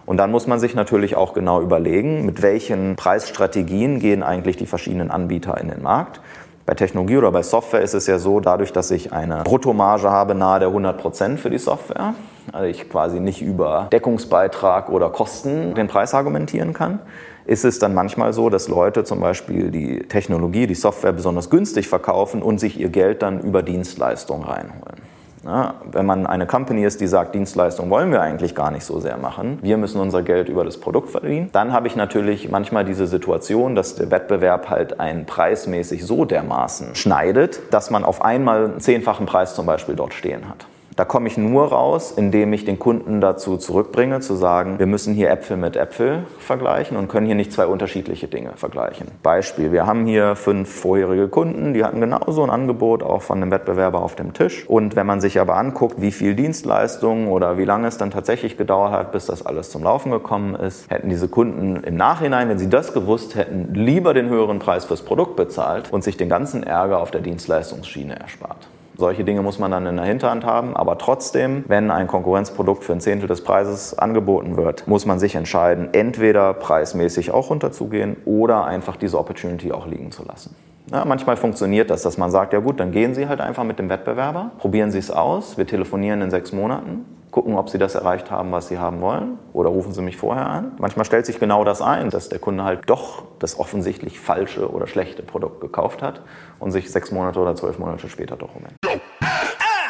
Und 0.06 0.16
dann 0.16 0.32
muss 0.32 0.48
man 0.48 0.60
sich 0.60 0.76
natürlich 0.76 1.18
auch 1.18 1.34
genau 1.34 1.62
überlegen, 1.62 2.26
mit 2.26 2.42
welchen 2.42 2.96
Preisstrategien 2.96 4.00
gehen 4.00 4.24
eigentlich 4.24 4.56
die 4.56 4.66
verschiedenen 4.66 5.12
Anbieter 5.12 5.60
in 5.60 5.68
den 5.68 5.84
Markt. 5.84 6.22
Bei 6.66 6.74
Technologie 6.74 7.18
oder 7.18 7.34
bei 7.34 7.44
Software 7.44 7.82
ist 7.82 7.94
es 7.94 8.08
ja 8.08 8.18
so, 8.18 8.40
dadurch, 8.40 8.72
dass 8.72 8.92
ich 8.92 9.12
eine 9.12 9.44
Bruttomarge 9.44 10.10
habe 10.10 10.36
nahe 10.36 10.60
der 10.60 10.70
100 10.70 10.98
Prozent 10.98 11.40
für 11.42 11.50
die 11.50 11.58
Software, 11.58 12.14
also 12.54 12.66
ich 12.66 12.90
quasi 12.90 13.20
nicht 13.20 13.42
über 13.42 13.88
Deckungsbeitrag 13.92 14.90
oder 14.90 15.10
Kosten 15.10 15.76
den 15.76 15.88
Preis 15.88 16.14
argumentieren 16.14 16.72
kann, 16.72 17.00
ist 17.50 17.66
es 17.66 17.80
dann 17.80 17.96
manchmal 17.96 18.31
so, 18.31 18.51
dass 18.51 18.68
Leute 18.68 19.04
zum 19.04 19.22
Beispiel 19.22 19.72
die 19.72 20.01
Technologie, 20.07 20.68
die 20.68 20.75
Software 20.75 21.13
besonders 21.13 21.50
günstig 21.50 21.88
verkaufen 21.88 22.44
und 22.44 22.60
sich 22.60 22.80
ihr 22.80 22.90
Geld 22.90 23.24
dann 23.24 23.40
über 23.40 23.63
Dienstleistungen 23.63 24.44
reinholen. 24.44 25.01
Ja, 25.44 25.75
wenn 25.92 26.06
man 26.06 26.28
eine 26.28 26.46
Company 26.46 26.86
ist, 26.86 27.01
die 27.01 27.07
sagt, 27.07 27.34
Dienstleistung 27.34 27.90
wollen 27.90 28.12
wir 28.12 28.22
eigentlich 28.22 28.54
gar 28.54 28.69
nicht 28.69 28.84
so 28.84 29.00
sehr 29.00 29.18
machen, 29.18 29.57
wir 29.63 29.78
müssen 29.78 30.00
unser 30.00 30.22
Geld 30.22 30.48
über 30.48 30.63
das 30.63 30.78
Produkt 30.80 31.10
verdienen, 31.10 31.50
dann 31.51 31.74
habe 31.74 31.88
ich 31.88 31.96
natürlich 31.96 32.51
manchmal 32.51 32.86
diese 32.86 33.07
Situation, 33.07 33.74
dass 33.74 33.96
der 33.96 34.12
Wettbewerb 34.12 34.69
halt 34.69 35.00
einen 35.00 35.25
preismäßig 35.25 36.06
so 36.06 36.25
dermaßen 36.25 36.94
schneidet, 36.94 37.62
dass 37.72 37.90
man 37.90 38.04
auf 38.04 38.22
einmal 38.22 38.66
einen 38.66 38.80
zehnfachen 38.80 39.25
Preis 39.25 39.56
zum 39.56 39.66
Beispiel 39.66 39.96
dort 39.96 40.13
stehen 40.13 40.48
hat. 40.48 40.68
Da 41.00 41.06
komme 41.06 41.30
ich 41.30 41.38
nur 41.38 41.69
raus, 41.69 42.12
indem 42.12 42.51
ich 42.51 42.66
den 42.66 42.78
Kunden 42.78 43.22
dazu 43.22 43.56
zurückbringe, 43.56 44.19
zu 44.19 44.36
sagen, 44.36 44.80
wir 44.80 44.86
müssen 44.86 45.13
hier 45.13 45.31
Äpfel 45.31 45.56
mit 45.56 45.78
Äpfel 45.78 46.25
vergleichen 46.40 46.98
und 46.98 47.07
können 47.07 47.25
hier 47.25 47.36
nicht 47.36 47.54
zwei 47.54 47.68
unterschiedliche 47.68 48.28
Dinge 48.28 48.51
vergleichen. 48.57 49.07
Beispiel, 49.24 49.72
wir 49.72 49.88
haben 49.88 50.06
hier 50.06 50.36
fünf 50.36 50.69
vorherige 50.69 51.30
Kunden, 51.30 51.74
die 51.74 51.86
hatten 51.86 52.01
genauso 52.01 52.44
ein 52.44 52.50
Angebot 52.50 53.01
auch 53.01 53.22
von 53.22 53.42
einem 53.42 53.50
Wettbewerber 53.50 54.04
auf 54.04 54.16
dem 54.16 54.34
Tisch. 54.34 54.68
Und 54.68 54.98
wenn 54.98 55.07
man 55.07 55.22
sich 55.22 55.40
aber 55.40 55.56
anguckt, 55.56 56.01
wie 56.01 56.12
viel 56.12 56.36
Dienstleistungen 56.36 57.30
oder 57.30 57.57
wie 57.57 57.63
lange 57.63 57.88
es 57.88 57.98
dann 57.98 58.12
tatsächlich 58.12 58.57
gedauert 58.57 58.92
hat, 58.92 59.13
bis 59.13 59.25
das 59.25 59.46
alles 59.46 59.69
zum 59.69 59.84
Laufen 59.84 60.12
gekommen 60.12 60.54
ist, 60.56 60.92
hätten 60.92 61.07
diese 61.07 61.30
Kunden 61.30 61.81
im 61.81 61.96
Nachhinein, 61.96 62.50
wenn 62.50 62.60
sie 62.60 62.69
das 62.69 62.92
gewusst 62.92 63.36
hätten, 63.36 63.74
lieber 63.74 64.13
den 64.13 64.28
höheren 64.28 64.60
Preis 64.60 64.84
fürs 64.84 65.04
Produkt 65.04 65.38
bezahlt 65.38 65.94
und 65.94 66.04
sich 66.04 66.18
den 66.18 66.28
ganzen 66.28 66.62
Ärger 66.62 67.00
auf 67.00 67.10
der 67.10 67.22
Dienstleistungsschiene 67.22 68.19
erspart. 68.19 68.68
Solche 69.00 69.24
Dinge 69.24 69.42
muss 69.42 69.60
man 69.60 69.72
dann 69.72 69.86
in 69.86 69.96
der 69.96 70.04
Hinterhand 70.04 70.44
haben. 70.44 70.75
Aber 70.75 70.98
trotzdem, 70.98 71.63
wenn 71.69 71.90
ein 71.90 72.07
Konkurrenzprodukt 72.07 72.84
für 72.84 72.92
ein 72.92 73.00
Zehntel 73.00 73.30
des 73.30 73.46
Preises 73.46 73.98
angeboten 73.98 74.57
wird, 74.57 74.90
muss 74.90 75.06
man 75.06 75.19
sich 75.19 75.36
entscheiden, 75.36 75.88
entweder 75.94 76.54
preismäßig 76.54 77.31
auch 77.31 77.50
runterzugehen 77.50 78.18
oder 78.25 78.66
einfach 78.66 78.98
diese 78.98 79.18
Opportunity 79.18 79.72
auch 79.72 79.88
liegen 79.88 80.12
zu 80.12 80.25
lassen. 80.25 80.54
Ja, 80.92 81.06
manchmal 81.06 81.38
funktioniert 81.38 81.90
das, 81.90 82.01
dass 82.01 82.18
man 82.18 82.30
sagt, 82.30 82.51
ja 82.51 82.60
gut, 82.60 82.81
dann 82.81 82.92
gehen 82.92 83.13
Sie 83.13 83.30
halt 83.30 83.40
einfach 83.40 83.63
mit 83.63 83.80
dem 83.80 83.88
Wettbewerber, 83.88 84.51
probieren 84.57 84.92
Sie 84.92 85.00
es 85.00 85.12
aus, 85.12 85.57
wir 85.57 85.66
telefonieren 85.66 86.22
in 86.22 86.30
sechs 86.30 86.51
Monaten, 86.51 87.06
gucken, 87.31 87.56
ob 87.56 87.69
Sie 87.69 87.78
das 87.78 87.96
erreicht 87.96 88.31
haben, 88.31 88.51
was 88.51 88.68
Sie 88.68 88.80
haben 88.80 89.00
wollen, 89.00 89.38
oder 89.54 89.69
rufen 89.69 89.94
Sie 89.94 90.01
mich 90.01 90.18
vorher 90.18 90.48
an. 90.48 90.74
Manchmal 90.80 91.06
stellt 91.06 91.25
sich 91.25 91.40
genau 91.40 91.63
das 91.63 91.81
ein, 91.81 92.10
dass 92.10 92.28
der 92.28 92.40
Kunde 92.40 92.63
halt 92.63 92.81
doch 92.88 93.24
das 93.40 93.60
offensichtlich 93.60 94.19
falsche 94.19 94.72
oder 94.72 94.88
schlechte 94.88 95.22
Produkt 95.24 95.62
gekauft 95.62 96.01
hat 96.01 96.22
und 96.60 96.72
sich 96.72 96.92
sechs 96.92 97.12
Monate 97.12 97.40
oder 97.40 97.56
zwölf 97.56 97.78
Monate 97.80 98.10
später 98.10 98.36
doch 98.36 98.50
umändert. 98.56 98.88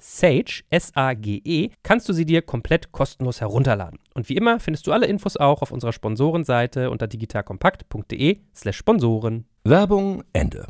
Sage, 0.00 0.62
S-A-G-E, 0.70 1.70
kannst 1.82 2.08
du 2.08 2.12
sie 2.12 2.24
dir 2.24 2.42
komplett 2.42 2.92
kostenlos 2.92 3.40
herunterladen. 3.40 3.98
Und 4.14 4.28
wie 4.28 4.36
immer 4.36 4.60
findest 4.60 4.86
du 4.86 4.92
alle 4.92 5.06
Infos 5.06 5.36
auch 5.36 5.62
auf 5.62 5.70
unserer 5.70 5.92
Sponsorenseite 5.92 6.90
unter 6.90 7.06
digitalkompakt.de 7.06 8.38
slash 8.54 8.76
Sponsoren. 8.76 9.46
Werbung 9.64 10.24
Ende. 10.32 10.66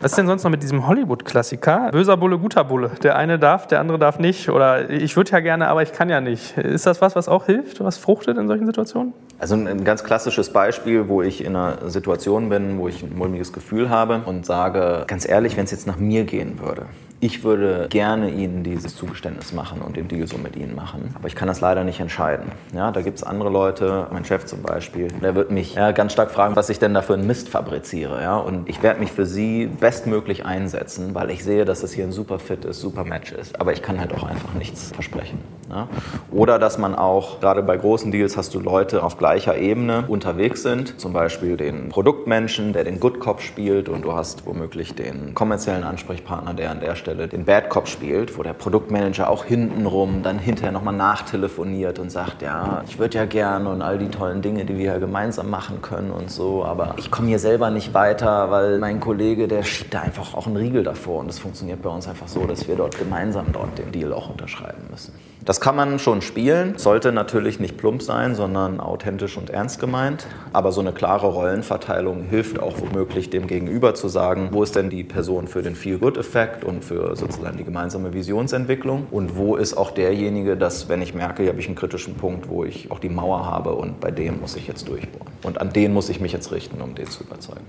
Was 0.00 0.12
ist 0.12 0.16
denn 0.16 0.28
sonst 0.28 0.44
noch 0.44 0.50
mit 0.52 0.62
diesem 0.62 0.86
Hollywood-Klassiker? 0.86 1.90
Böser 1.90 2.16
Bulle, 2.16 2.38
guter 2.38 2.62
Bulle. 2.62 2.92
Der 3.02 3.16
eine 3.16 3.38
darf, 3.38 3.66
der 3.66 3.80
andere 3.80 3.98
darf 3.98 4.20
nicht. 4.20 4.48
Oder 4.48 4.88
ich 4.88 5.16
würde 5.16 5.32
ja 5.32 5.40
gerne, 5.40 5.66
aber 5.66 5.82
ich 5.82 5.92
kann 5.92 6.08
ja 6.08 6.20
nicht. 6.20 6.56
Ist 6.56 6.86
das 6.86 7.00
was, 7.00 7.16
was 7.16 7.28
auch 7.28 7.46
hilft, 7.46 7.80
was 7.80 7.98
fruchtet 7.98 8.38
in 8.38 8.46
solchen 8.46 8.66
Situationen? 8.66 9.12
Also 9.40 9.56
ein 9.56 9.82
ganz 9.82 10.04
klassisches 10.04 10.52
Beispiel, 10.52 11.08
wo 11.08 11.22
ich 11.22 11.44
in 11.44 11.56
einer 11.56 11.90
Situation 11.90 12.48
bin, 12.48 12.78
wo 12.78 12.86
ich 12.86 13.02
ein 13.02 13.16
mulmiges 13.16 13.52
Gefühl 13.52 13.90
habe 13.90 14.22
und 14.24 14.46
sage, 14.46 15.02
ganz 15.08 15.28
ehrlich, 15.28 15.56
wenn 15.56 15.64
es 15.64 15.72
jetzt 15.72 15.88
nach 15.88 15.98
mir 15.98 16.24
gehen 16.24 16.60
würde, 16.60 16.86
ich 17.20 17.42
würde 17.42 17.88
gerne 17.90 18.30
Ihnen 18.30 18.62
dieses 18.62 18.94
Zugeständnis 18.94 19.52
machen 19.52 19.82
und 19.82 19.96
den 19.96 20.06
Deal 20.06 20.26
so 20.28 20.38
mit 20.38 20.54
Ihnen 20.54 20.74
machen. 20.74 21.14
Aber 21.14 21.26
ich 21.26 21.34
kann 21.34 21.48
das 21.48 21.60
leider 21.60 21.82
nicht 21.82 21.98
entscheiden. 21.98 22.52
Ja, 22.72 22.92
da 22.92 23.02
gibt 23.02 23.18
es 23.18 23.24
andere 23.24 23.50
Leute, 23.50 24.06
mein 24.12 24.24
Chef 24.24 24.46
zum 24.46 24.62
Beispiel, 24.62 25.08
der 25.08 25.34
wird 25.34 25.50
mich 25.50 25.74
ja, 25.74 25.90
ganz 25.90 26.12
stark 26.12 26.30
fragen, 26.30 26.54
was 26.54 26.70
ich 26.70 26.78
denn 26.78 26.94
da 26.94 27.02
für 27.02 27.14
einen 27.14 27.26
Mist 27.26 27.48
fabriziere. 27.48 28.22
Ja? 28.22 28.36
Und 28.36 28.68
ich 28.68 28.82
werde 28.82 29.00
mich 29.00 29.10
für 29.10 29.26
Sie 29.26 29.66
bestmöglich 29.66 30.44
einsetzen, 30.44 31.14
weil 31.14 31.30
ich 31.30 31.42
sehe, 31.42 31.64
dass 31.64 31.82
es 31.82 31.92
hier 31.92 32.04
ein 32.04 32.12
super 32.12 32.38
Fit 32.38 32.64
ist, 32.64 32.80
super 32.80 33.04
Match 33.04 33.32
ist. 33.32 33.60
Aber 33.60 33.72
ich 33.72 33.82
kann 33.82 33.98
halt 33.98 34.14
auch 34.14 34.22
einfach 34.22 34.54
nichts 34.54 34.92
versprechen. 34.92 35.40
Ja? 35.70 35.88
Oder 36.30 36.58
dass 36.58 36.78
man 36.78 36.94
auch, 36.94 37.40
gerade 37.40 37.62
bei 37.62 37.76
großen 37.76 38.10
Deals 38.10 38.36
hast 38.36 38.54
du 38.54 38.60
Leute 38.60 39.02
auf 39.02 39.18
gleicher 39.18 39.56
Ebene 39.56 40.04
unterwegs 40.08 40.62
sind. 40.62 41.00
Zum 41.00 41.12
Beispiel 41.12 41.56
den 41.56 41.88
Produktmenschen, 41.90 42.72
der 42.72 42.84
den 42.84 43.00
Good 43.00 43.20
Cop 43.20 43.40
spielt 43.40 43.88
und 43.88 44.04
du 44.04 44.12
hast 44.12 44.46
womöglich 44.46 44.94
den 44.94 45.34
kommerziellen 45.34 45.84
Ansprechpartner, 45.84 46.54
der 46.54 46.70
an 46.70 46.80
der 46.80 46.94
Stelle 46.94 47.28
den 47.28 47.44
Bad 47.44 47.68
Cop 47.70 47.88
spielt, 47.88 48.38
wo 48.38 48.42
der 48.42 48.52
Produktmanager 48.52 49.28
auch 49.28 49.44
hintenrum 49.44 50.22
dann 50.22 50.38
hinterher 50.38 50.72
nochmal 50.72 50.94
nachtelefoniert 50.94 51.98
und 51.98 52.10
sagt, 52.10 52.42
ja, 52.42 52.82
ich 52.86 52.98
würde 52.98 53.18
ja 53.18 53.24
gerne 53.26 53.68
und 53.68 53.82
all 53.82 53.98
die 53.98 54.08
tollen 54.08 54.42
Dinge, 54.42 54.64
die 54.64 54.76
wir 54.76 54.86
ja 54.86 54.98
gemeinsam 54.98 55.50
machen 55.50 55.82
können 55.82 56.10
und 56.10 56.30
so, 56.30 56.64
aber 56.64 56.94
ich 56.98 57.10
komme 57.10 57.28
hier 57.28 57.38
selber 57.38 57.70
nicht 57.70 57.94
weiter, 57.94 58.50
weil 58.50 58.78
mein 58.78 59.00
Kollege, 59.00 59.48
der 59.48 59.62
schiebt 59.62 59.94
da 59.94 60.00
einfach 60.00 60.34
auch 60.34 60.46
einen 60.46 60.56
Riegel 60.56 60.82
davor 60.82 61.20
und 61.20 61.28
es 61.28 61.38
funktioniert 61.38 61.82
bei 61.82 61.90
uns 61.90 62.08
einfach 62.08 62.28
so, 62.28 62.46
dass 62.46 62.68
wir 62.68 62.76
dort 62.76 62.98
gemeinsam 62.98 63.46
dort 63.52 63.78
den 63.78 63.92
Deal 63.92 64.12
auch 64.12 64.30
unterschreiben 64.30 64.82
müssen. 64.90 65.12
Das 65.48 65.62
kann 65.62 65.76
man 65.76 65.98
schon 65.98 66.20
spielen, 66.20 66.76
sollte 66.76 67.10
natürlich 67.10 67.58
nicht 67.58 67.78
plump 67.78 68.02
sein, 68.02 68.34
sondern 68.34 68.80
authentisch 68.80 69.38
und 69.38 69.48
ernst 69.48 69.80
gemeint. 69.80 70.26
Aber 70.52 70.72
so 70.72 70.82
eine 70.82 70.92
klare 70.92 71.28
Rollenverteilung 71.28 72.24
hilft 72.24 72.60
auch 72.60 72.78
womöglich 72.78 73.30
dem 73.30 73.46
Gegenüber 73.46 73.94
zu 73.94 74.08
sagen, 74.08 74.50
wo 74.52 74.62
ist 74.62 74.76
denn 74.76 74.90
die 74.90 75.04
Person 75.04 75.48
für 75.48 75.62
den 75.62 75.74
Feel-Good-Effekt 75.74 76.64
und 76.64 76.84
für 76.84 77.16
sozusagen 77.16 77.56
die 77.56 77.64
gemeinsame 77.64 78.12
Visionsentwicklung 78.12 79.06
und 79.10 79.38
wo 79.38 79.56
ist 79.56 79.74
auch 79.74 79.90
derjenige, 79.90 80.54
dass 80.58 80.90
wenn 80.90 81.00
ich 81.00 81.14
merke, 81.14 81.44
hier 81.44 81.52
habe 81.52 81.60
ich 81.60 81.66
einen 81.66 81.76
kritischen 81.76 82.16
Punkt, 82.16 82.50
wo 82.50 82.64
ich 82.64 82.90
auch 82.90 82.98
die 82.98 83.08
Mauer 83.08 83.46
habe 83.46 83.72
und 83.72 84.00
bei 84.00 84.10
dem 84.10 84.42
muss 84.42 84.54
ich 84.54 84.68
jetzt 84.68 84.86
durchbohren. 84.86 85.32
Und 85.44 85.62
an 85.62 85.72
den 85.72 85.94
muss 85.94 86.10
ich 86.10 86.20
mich 86.20 86.32
jetzt 86.32 86.52
richten, 86.52 86.82
um 86.82 86.94
den 86.94 87.06
zu 87.06 87.24
überzeugen. 87.24 87.64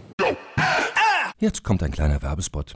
Jetzt 1.38 1.64
kommt 1.64 1.82
ein 1.82 1.92
kleiner 1.92 2.22
Werbespot. 2.22 2.76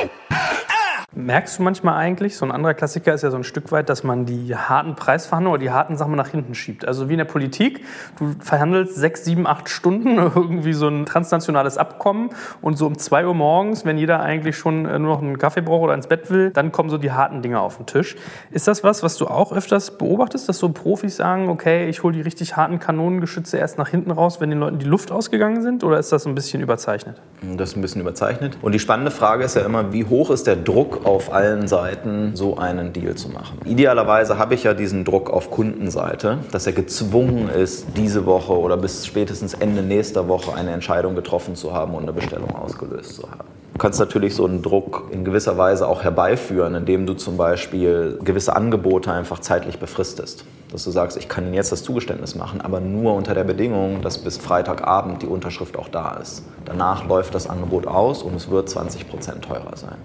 Merkst 1.13 1.59
du 1.59 1.63
manchmal 1.63 1.95
eigentlich, 1.95 2.37
so 2.37 2.45
ein 2.45 2.53
anderer 2.53 2.73
Klassiker 2.73 3.13
ist 3.13 3.21
ja 3.21 3.31
so 3.31 3.35
ein 3.35 3.43
Stück 3.43 3.73
weit, 3.73 3.89
dass 3.89 4.05
man 4.05 4.25
die 4.25 4.55
harten 4.55 4.95
Preisverhandlungen 4.95 5.55
oder 5.55 5.61
die 5.61 5.69
harten 5.69 5.97
Sachen 5.97 6.15
nach 6.15 6.29
hinten 6.29 6.55
schiebt. 6.55 6.87
Also 6.87 7.09
wie 7.09 7.13
in 7.13 7.17
der 7.17 7.25
Politik, 7.25 7.83
du 8.17 8.33
verhandelst 8.39 8.95
sechs, 8.95 9.25
sieben, 9.25 9.45
acht 9.45 9.67
Stunden 9.67 10.17
irgendwie 10.35 10.71
so 10.71 10.87
ein 10.87 11.05
transnationales 11.05 11.77
Abkommen 11.77 12.29
und 12.61 12.77
so 12.77 12.87
um 12.87 12.97
zwei 12.97 13.27
Uhr 13.27 13.35
morgens, 13.35 13.83
wenn 13.83 13.97
jeder 13.97 14.21
eigentlich 14.21 14.55
schon 14.55 14.85
äh, 14.85 14.99
nur 14.99 15.15
noch 15.15 15.21
einen 15.21 15.37
Kaffee 15.37 15.59
braucht 15.59 15.83
oder 15.83 15.95
ins 15.95 16.07
Bett 16.07 16.31
will, 16.31 16.51
dann 16.51 16.71
kommen 16.71 16.89
so 16.89 16.97
die 16.97 17.11
harten 17.11 17.41
Dinge 17.41 17.59
auf 17.59 17.75
den 17.75 17.87
Tisch. 17.87 18.15
Ist 18.49 18.69
das 18.69 18.81
was, 18.81 19.03
was 19.03 19.17
du 19.17 19.27
auch 19.27 19.51
öfters 19.51 19.97
beobachtest, 19.97 20.47
dass 20.47 20.59
so 20.59 20.69
Profis 20.69 21.17
sagen, 21.17 21.49
okay, 21.49 21.89
ich 21.89 22.03
hole 22.03 22.13
die 22.15 22.21
richtig 22.21 22.55
harten 22.55 22.79
Kanonengeschütze 22.79 23.57
erst 23.57 23.77
nach 23.77 23.89
hinten 23.89 24.11
raus, 24.11 24.39
wenn 24.39 24.49
den 24.49 24.59
Leuten 24.59 24.79
die 24.79 24.85
Luft 24.85 25.11
ausgegangen 25.11 25.61
sind? 25.61 25.83
Oder 25.83 25.99
ist 25.99 26.13
das 26.13 26.25
ein 26.25 26.35
bisschen 26.35 26.61
überzeichnet? 26.61 27.19
Das 27.57 27.71
ist 27.71 27.75
ein 27.75 27.81
bisschen 27.81 27.99
überzeichnet. 27.99 28.57
Und 28.61 28.71
die 28.71 28.79
spannende 28.79 29.11
Frage 29.11 29.43
ist 29.43 29.57
ja 29.57 29.63
immer, 29.65 29.91
wie 29.91 30.05
hoch 30.05 30.29
ist 30.29 30.47
der 30.47 30.55
Druck 30.55 31.00
auf 31.05 31.33
allen 31.33 31.67
Seiten, 31.67 32.31
so 32.35 32.57
einen 32.57 32.93
Deal 32.93 33.15
zu 33.15 33.29
machen. 33.29 33.57
Idealerweise 33.65 34.37
habe 34.37 34.53
ich 34.53 34.63
ja 34.63 34.73
diesen 34.73 35.05
Druck 35.05 35.29
auf 35.29 35.51
Kundenseite, 35.51 36.39
dass 36.51 36.67
er 36.67 36.73
gezwungen 36.73 37.49
ist, 37.49 37.85
diese 37.97 38.25
Woche 38.25 38.57
oder 38.57 38.77
bis 38.77 39.05
spätestens 39.05 39.53
Ende 39.53 39.81
nächster 39.81 40.27
Woche 40.27 40.53
eine 40.53 40.71
Entscheidung 40.71 41.15
getroffen 41.15 41.55
zu 41.55 41.73
haben 41.73 41.93
und 41.93 42.03
eine 42.03 42.13
Bestellung 42.13 42.55
ausgelöst 42.55 43.15
zu 43.15 43.23
haben. 43.29 43.47
Du 43.73 43.79
kannst 43.79 43.99
natürlich 43.99 44.35
so 44.35 44.45
einen 44.45 44.61
Druck 44.61 45.05
in 45.11 45.23
gewisser 45.23 45.57
Weise 45.57 45.87
auch 45.87 46.03
herbeiführen, 46.03 46.75
indem 46.75 47.05
du 47.05 47.13
zum 47.13 47.37
Beispiel 47.37 48.19
gewisse 48.23 48.55
Angebote 48.55 49.11
einfach 49.11 49.39
zeitlich 49.39 49.79
befristest. 49.79 50.45
Dass 50.71 50.83
du 50.83 50.91
sagst, 50.91 51.17
ich 51.17 51.27
kann 51.27 51.45
Ihnen 51.45 51.53
jetzt 51.53 51.71
das 51.71 51.81
Zugeständnis 51.83 52.35
machen, 52.35 52.61
aber 52.61 52.79
nur 52.79 53.13
unter 53.15 53.33
der 53.33 53.43
Bedingung, 53.43 54.01
dass 54.01 54.17
bis 54.17 54.37
Freitagabend 54.37 55.21
die 55.21 55.25
Unterschrift 55.25 55.77
auch 55.77 55.89
da 55.89 56.17
ist. 56.21 56.43
Danach 56.65 57.07
läuft 57.07 57.33
das 57.33 57.49
Angebot 57.49 57.87
aus 57.87 58.23
und 58.23 58.35
es 58.35 58.49
wird 58.49 58.69
20 58.69 59.09
Prozent 59.09 59.43
teurer 59.43 59.75
sein. 59.75 59.97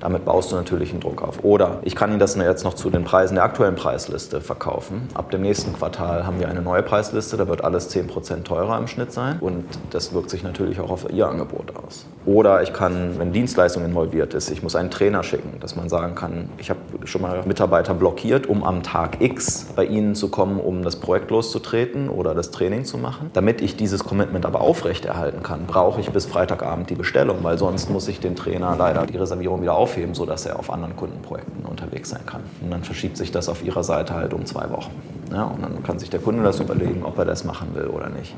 Damit 0.00 0.26
baust 0.26 0.52
du 0.52 0.56
natürlich 0.56 0.90
einen 0.90 1.00
Druck 1.00 1.22
auf. 1.22 1.42
Oder 1.42 1.78
ich 1.82 1.94
kann 1.94 2.10
Ihnen 2.10 2.18
das 2.18 2.36
jetzt 2.36 2.64
noch 2.64 2.74
zu 2.74 2.90
den 2.90 3.04
Preisen 3.04 3.34
der 3.34 3.44
aktuellen 3.44 3.76
Preisliste 3.76 4.42
verkaufen. 4.42 5.08
Ab 5.14 5.30
dem 5.30 5.40
nächsten 5.40 5.72
Quartal 5.72 6.26
haben 6.26 6.38
wir 6.38 6.48
eine 6.48 6.60
neue 6.60 6.82
Preisliste, 6.82 7.38
da 7.38 7.48
wird 7.48 7.64
alles 7.64 7.90
10% 7.94 8.42
teurer 8.42 8.76
im 8.76 8.88
Schnitt 8.88 9.12
sein 9.12 9.38
und 9.40 9.64
das 9.90 10.12
wirkt 10.12 10.28
sich 10.28 10.42
natürlich 10.42 10.80
auch 10.80 10.90
auf 10.90 11.06
Ihr 11.10 11.26
Angebot 11.26 11.74
aus. 11.76 12.04
Oder 12.26 12.62
ich 12.62 12.74
kann, 12.74 13.18
wenn 13.18 13.32
Dienstleistung 13.32 13.84
involviert 13.84 14.34
ist, 14.34 14.50
ich 14.50 14.62
muss 14.62 14.76
einen 14.76 14.90
Trainer 14.90 15.22
schicken, 15.22 15.60
dass 15.60 15.76
man 15.76 15.88
sagen 15.88 16.14
kann, 16.14 16.50
ich 16.58 16.68
habe 16.68 16.80
schon 17.04 17.22
mal 17.22 17.42
Mitarbeiter 17.46 17.94
blockiert, 17.94 18.46
um 18.46 18.64
am 18.64 18.82
Tag 18.82 19.22
X 19.22 19.68
bei 19.74 19.86
Ihnen 19.86 20.14
zu 20.14 20.28
kommen, 20.28 20.60
um 20.60 20.82
das 20.82 20.96
Projekt 20.96 21.30
loszutreten 21.30 22.10
oder 22.10 22.34
das 22.34 22.50
Training 22.50 22.84
zu 22.84 22.98
machen. 22.98 23.30
Damit 23.32 23.62
ich 23.62 23.76
dieses 23.76 24.04
Commitment 24.04 24.44
aber 24.44 24.60
aufrechterhalten 24.60 25.42
kann, 25.42 25.66
brauche 25.66 26.00
ich 26.00 26.10
bis 26.10 26.26
Freitagabend 26.26 26.90
die 26.90 26.96
Bestellung, 26.96 27.38
weil 27.42 27.56
sonst 27.56 27.88
muss 27.88 28.08
ich 28.08 28.20
den 28.20 28.36
Trainer 28.36 28.76
leider 28.78 29.06
die 29.06 29.16
Reservierung 29.16 29.62
wieder 29.62 29.74
aufnehmen 29.74 29.85
aufheben, 29.86 30.16
sodass 30.16 30.46
er 30.46 30.58
auf 30.58 30.68
anderen 30.72 30.96
Kundenprojekten 30.96 31.64
unterwegs 31.64 32.10
sein 32.10 32.26
kann. 32.26 32.42
Und 32.60 32.72
dann 32.72 32.82
verschiebt 32.82 33.16
sich 33.16 33.30
das 33.30 33.48
auf 33.48 33.64
ihrer 33.64 33.84
Seite 33.84 34.14
halt 34.14 34.34
um 34.34 34.44
zwei 34.44 34.68
Wochen. 34.70 34.90
Ja, 35.32 35.44
und 35.44 35.62
dann 35.62 35.82
kann 35.82 35.98
sich 35.98 36.10
der 36.10 36.20
Kunde 36.20 36.42
das 36.42 36.60
überlegen, 36.60 37.02
ob 37.04 37.18
er 37.18 37.24
das 37.24 37.44
machen 37.44 37.74
will 37.74 37.86
oder 37.86 38.08
nicht. 38.08 38.34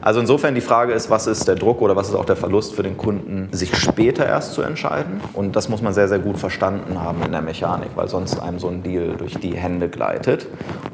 Also 0.00 0.20
insofern 0.20 0.54
die 0.54 0.60
Frage 0.60 0.92
ist, 0.92 1.08
was 1.08 1.26
ist 1.26 1.46
der 1.46 1.54
Druck 1.54 1.80
oder 1.80 1.94
was 1.94 2.08
ist 2.08 2.14
auch 2.14 2.24
der 2.24 2.36
Verlust 2.36 2.74
für 2.74 2.82
den 2.82 2.96
Kunden, 2.96 3.48
sich 3.52 3.76
später 3.76 4.26
erst 4.26 4.54
zu 4.54 4.62
entscheiden. 4.62 5.20
Und 5.34 5.54
das 5.54 5.68
muss 5.68 5.82
man 5.82 5.94
sehr, 5.94 6.08
sehr 6.08 6.18
gut 6.18 6.38
verstanden 6.38 7.00
haben 7.00 7.22
in 7.22 7.32
der 7.32 7.42
Mechanik, 7.42 7.90
weil 7.94 8.08
sonst 8.08 8.40
einem 8.40 8.58
so 8.58 8.68
ein 8.68 8.82
Deal 8.82 9.14
durch 9.16 9.34
die 9.34 9.54
Hände 9.54 9.88
gleitet. 9.88 10.46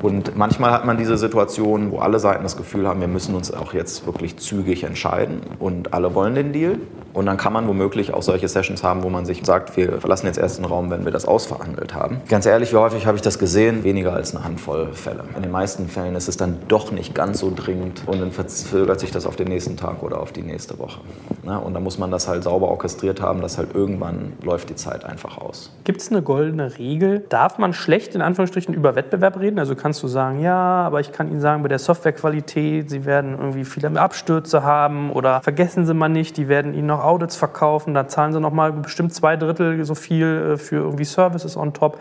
Und 0.02 0.36
manchmal 0.36 0.72
hat 0.72 0.84
man 0.84 0.98
diese 0.98 1.16
Situation, 1.16 1.90
wo 1.90 1.98
alle 1.98 2.18
Seiten 2.18 2.42
das 2.42 2.56
Gefühl 2.56 2.86
haben, 2.86 3.00
wir 3.00 3.08
müssen 3.08 3.34
uns 3.34 3.52
auch 3.52 3.72
jetzt 3.72 4.06
wirklich 4.06 4.36
zügig 4.38 4.84
entscheiden 4.84 5.40
und 5.58 5.94
alle 5.94 6.14
wollen 6.14 6.34
den 6.34 6.52
Deal. 6.52 6.78
Und 7.14 7.26
dann 7.26 7.36
kann 7.36 7.52
man 7.52 7.66
womöglich 7.66 8.14
auch 8.14 8.22
solche 8.22 8.46
Sessions 8.46 8.84
haben, 8.84 9.02
wo 9.02 9.08
man 9.08 9.24
sich 9.24 9.44
sagt, 9.44 9.76
wir 9.76 10.00
verlassen 10.00 10.26
jetzt 10.26 10.38
erst 10.38 10.58
den 10.58 10.64
Raum, 10.64 10.90
wenn 10.90 11.04
wir 11.04 11.10
das 11.10 11.24
ausverhandelt 11.24 11.94
haben. 11.94 12.20
Ganz 12.28 12.46
ehrlich, 12.46 12.72
wie 12.72 12.76
häufig 12.76 13.06
habe 13.06 13.16
ich 13.16 13.22
das 13.22 13.38
gesehen? 13.38 13.82
Weniger 13.82 14.12
als 14.12 14.36
eine 14.36 14.44
Handvoll 14.44 14.92
Fälle. 14.92 15.24
In 15.38 15.42
den 15.42 15.52
meisten 15.52 15.88
Fällen 15.88 16.16
ist 16.16 16.26
es 16.26 16.36
dann 16.36 16.58
doch 16.66 16.90
nicht 16.90 17.14
ganz 17.14 17.38
so 17.38 17.52
dringend 17.54 18.02
und 18.06 18.20
dann 18.20 18.32
verzögert 18.32 18.98
sich 18.98 19.12
das 19.12 19.24
auf 19.24 19.36
den 19.36 19.46
nächsten 19.46 19.76
Tag 19.76 20.02
oder 20.02 20.20
auf 20.20 20.32
die 20.32 20.42
nächste 20.42 20.80
Woche. 20.80 21.00
Und 21.44 21.74
da 21.74 21.78
muss 21.78 21.96
man 21.96 22.10
das 22.10 22.26
halt 22.26 22.42
sauber 22.42 22.66
orchestriert 22.66 23.22
haben, 23.22 23.40
dass 23.40 23.56
halt 23.56 23.72
irgendwann 23.72 24.32
läuft 24.42 24.68
die 24.68 24.74
Zeit 24.74 25.04
einfach 25.04 25.38
aus. 25.38 25.72
Gibt 25.84 26.00
es 26.00 26.10
eine 26.10 26.22
goldene 26.22 26.76
Regel? 26.76 27.24
Darf 27.28 27.56
man 27.58 27.72
schlecht 27.72 28.16
in 28.16 28.20
Anführungsstrichen 28.20 28.74
über 28.74 28.96
Wettbewerb 28.96 29.38
reden? 29.38 29.60
Also 29.60 29.76
kannst 29.76 30.02
du 30.02 30.08
sagen, 30.08 30.40
ja, 30.40 30.56
aber 30.56 30.98
ich 30.98 31.12
kann 31.12 31.30
Ihnen 31.30 31.40
sagen, 31.40 31.62
bei 31.62 31.68
der 31.68 31.78
Softwarequalität, 31.78 32.90
Sie 32.90 33.04
werden 33.04 33.38
irgendwie 33.38 33.64
viele 33.64 33.88
Abstürze 34.00 34.64
haben 34.64 35.12
oder 35.12 35.40
vergessen 35.40 35.86
Sie 35.86 35.94
mal 35.94 36.08
nicht, 36.08 36.36
die 36.36 36.48
werden 36.48 36.74
Ihnen 36.74 36.88
noch 36.88 37.04
Audits 37.04 37.36
verkaufen, 37.36 37.94
da 37.94 38.08
zahlen 38.08 38.32
Sie 38.32 38.40
noch 38.40 38.52
mal 38.52 38.72
bestimmt 38.72 39.14
zwei 39.14 39.36
Drittel 39.36 39.84
so 39.84 39.94
viel 39.94 40.54
äh, 40.54 40.56
für 40.56 40.76
irgendwie 40.76 41.04
Services 41.04 41.56
on 41.56 41.72
top. 41.72 42.00